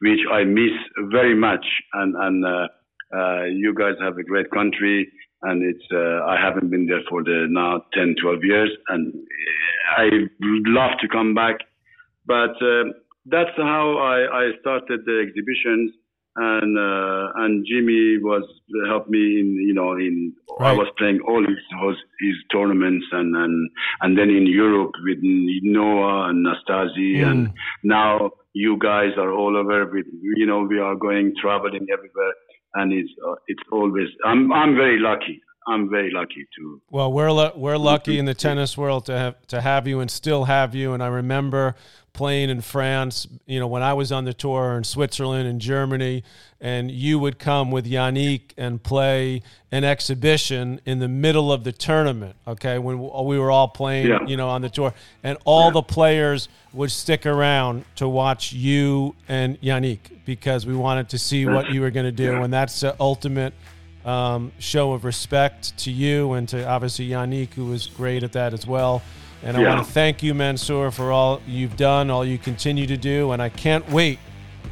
which 0.00 0.20
I 0.32 0.44
miss 0.44 0.72
very 1.10 1.34
much. 1.34 1.66
And, 1.94 2.14
and 2.14 2.44
uh, 2.44 2.68
uh, 3.12 3.42
you 3.44 3.74
guys 3.74 3.94
have 4.00 4.18
a 4.18 4.22
great 4.22 4.50
country 4.52 5.10
and 5.42 5.62
it's 5.62 5.84
uh, 5.92 6.24
I 6.24 6.36
haven't 6.40 6.70
been 6.70 6.86
there 6.86 7.02
for 7.08 7.22
the 7.22 7.46
now 7.48 7.84
10, 7.94 8.16
12 8.22 8.44
years, 8.44 8.70
and 8.88 9.14
I 9.96 10.04
would 10.40 10.68
love 10.68 10.92
to 11.00 11.08
come 11.08 11.34
back. 11.34 11.56
But 12.26 12.56
uh, 12.62 12.84
that's 13.26 13.56
how 13.56 13.96
I, 13.98 14.44
I 14.44 14.50
started 14.60 15.00
the 15.06 15.24
exhibitions, 15.26 15.92
and 16.36 16.78
uh, 16.78 17.32
and 17.36 17.66
Jimmy 17.66 18.18
was 18.18 18.44
helped 18.88 19.08
me 19.08 19.40
in 19.40 19.54
you 19.66 19.74
know 19.74 19.92
in 19.92 20.34
right. 20.58 20.70
I 20.70 20.72
was 20.72 20.88
playing 20.98 21.20
all 21.26 21.44
his 21.44 21.96
his 22.20 22.36
tournaments 22.52 23.06
and 23.12 23.34
and 23.34 23.70
and 24.02 24.18
then 24.18 24.30
in 24.30 24.46
Europe 24.46 24.92
with 25.02 25.18
Noah 25.22 26.28
and 26.28 26.46
Nastase, 26.46 27.16
mm. 27.16 27.26
and 27.30 27.52
now 27.82 28.30
you 28.52 28.76
guys 28.78 29.12
are 29.16 29.32
all 29.32 29.56
over 29.56 29.86
with 29.86 30.06
you 30.22 30.46
know 30.46 30.60
we 30.60 30.78
are 30.78 30.96
going 30.96 31.34
traveling 31.40 31.86
everywhere 31.92 32.34
and 32.74 32.92
it's 32.92 33.10
uh, 33.26 33.34
it's 33.46 33.62
always 33.72 34.08
I'm 34.24 34.52
I'm 34.52 34.74
very 34.74 34.98
lucky. 34.98 35.42
I'm 35.66 35.90
very 35.90 36.10
lucky 36.10 36.46
to. 36.56 36.80
Well, 36.90 37.12
we're 37.12 37.52
we're 37.54 37.76
lucky 37.76 38.18
in 38.18 38.24
the 38.24 38.34
tennis 38.34 38.76
world 38.76 39.06
to 39.06 39.16
have 39.16 39.46
to 39.48 39.60
have 39.60 39.86
you 39.86 40.00
and 40.00 40.10
still 40.10 40.44
have 40.44 40.74
you. 40.74 40.94
And 40.94 41.02
I 41.02 41.08
remember 41.08 41.76
playing 42.12 42.50
in 42.50 42.60
France. 42.60 43.26
You 43.46 43.60
know, 43.60 43.66
when 43.66 43.82
I 43.82 43.92
was 43.94 44.10
on 44.12 44.24
the 44.24 44.34
tour 44.34 44.76
in 44.76 44.84
Switzerland 44.84 45.48
and 45.48 45.60
Germany, 45.60 46.22
and 46.60 46.90
you 46.90 47.18
would 47.18 47.38
come 47.38 47.70
with 47.70 47.86
Yannick 47.86 48.52
and 48.58 48.82
play 48.82 49.42
an 49.72 49.84
exhibition 49.84 50.80
in 50.84 50.98
the 50.98 51.08
middle 51.08 51.50
of 51.52 51.64
the 51.64 51.72
tournament. 51.72 52.36
Okay, 52.46 52.78
when 52.78 52.98
we 52.98 53.38
were 53.38 53.50
all 53.50 53.68
playing, 53.68 54.08
Yeah. 54.08 54.18
you 54.26 54.36
know, 54.36 54.48
on 54.48 54.62
the 54.62 54.68
tour, 54.68 54.92
and 55.22 55.38
all 55.44 55.70
the 55.70 55.82
players 55.82 56.48
would 56.72 56.90
stick 56.90 57.24
around 57.26 57.84
to 57.96 58.08
watch 58.08 58.52
you 58.52 59.14
and 59.28 59.60
Yannick 59.60 59.98
because 60.24 60.66
we 60.66 60.74
wanted 60.74 61.08
to 61.10 61.18
see 61.18 61.46
what 61.46 61.70
you 61.70 61.80
were 61.80 61.90
going 61.90 62.06
to 62.06 62.12
do, 62.12 62.32
Yeah. 62.32 62.44
and 62.44 62.52
that's 62.52 62.80
the 62.80 62.94
ultimate 63.00 63.54
um, 64.04 64.52
show 64.58 64.92
of 64.92 65.04
respect 65.04 65.76
to 65.78 65.90
you 65.90 66.32
and 66.32 66.48
to 66.48 66.66
obviously 66.66 67.08
Yannick, 67.08 67.52
who 67.54 67.66
was 67.66 67.86
great 67.86 68.22
at 68.22 68.32
that 68.32 68.54
as 68.54 68.66
well. 68.66 69.02
And 69.42 69.56
I 69.56 69.60
Yeah. 69.62 69.74
want 69.74 69.86
to 69.86 69.92
thank 69.92 70.22
you, 70.22 70.34
Mansour, 70.34 70.90
for 70.90 71.12
all 71.12 71.40
you've 71.46 71.76
done, 71.76 72.10
all 72.10 72.24
you 72.24 72.38
continue 72.38 72.86
to 72.86 72.96
do, 72.96 73.32
and 73.32 73.40
I 73.40 73.48
can't 73.48 73.88
wait 73.90 74.18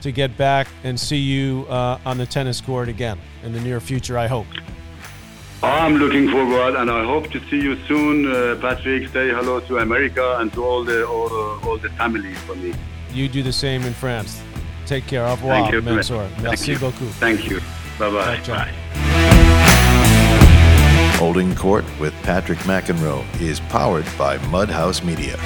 to 0.03 0.13
get 0.13 0.37
back 0.37 0.69
and 0.85 0.99
see 1.01 1.17
you 1.17 1.67
uh, 1.71 1.99
on 2.05 2.19
the 2.19 2.27
tennis 2.27 2.61
court 2.61 2.89
again 2.89 3.19
in 3.45 3.53
the 3.53 3.61
near 3.61 3.81
future. 3.81 4.19
I 4.19 4.27
hope. 4.27 4.47
I'm 5.63 5.97
looking 5.97 6.31
forward, 6.31 6.77
and 6.77 6.89
I 6.91 7.05
hope 7.05 7.31
to 7.33 7.41
see 7.51 7.61
you 7.61 7.77
soon, 7.89 8.31
uh, 8.31 8.57
Patrick. 8.61 9.09
Say 9.09 9.31
hello 9.31 9.59
to 9.61 9.79
America 9.79 10.37
and 10.39 10.53
to 10.53 10.65
all 10.65 10.85
the 10.85 11.05
all, 11.05 11.29
the- 11.29 11.67
all 11.69 11.79
the 11.79 11.89
family 11.91 12.35
for 12.47 12.55
me. 12.55 12.75
You 13.13 13.27
do 13.29 13.43
the 13.43 13.53
same 13.53 13.83
in 13.85 13.95
France. 13.95 14.41
Take 14.87 15.07
care. 15.09 15.27
Au 15.27 15.31
revoir, 15.33 15.55
Thank 15.63 15.73
you. 15.73 15.83
Mansour. 15.83 16.29
Thank 16.37 16.43
Merci 16.43 16.73
you. 16.73 16.79
beaucoup. 16.79 17.11
Thank 17.19 17.51
you. 17.51 17.61
Bye-bye. 17.99 18.41
Bye. 18.47 18.73
Holding 21.19 21.55
Court 21.55 21.85
with 21.99 22.15
Patrick 22.23 22.59
McEnroe 22.61 23.25
is 23.41 23.61
powered 23.61 24.07
by 24.17 24.39
Mudhouse 24.39 25.05
Media. 25.05 25.37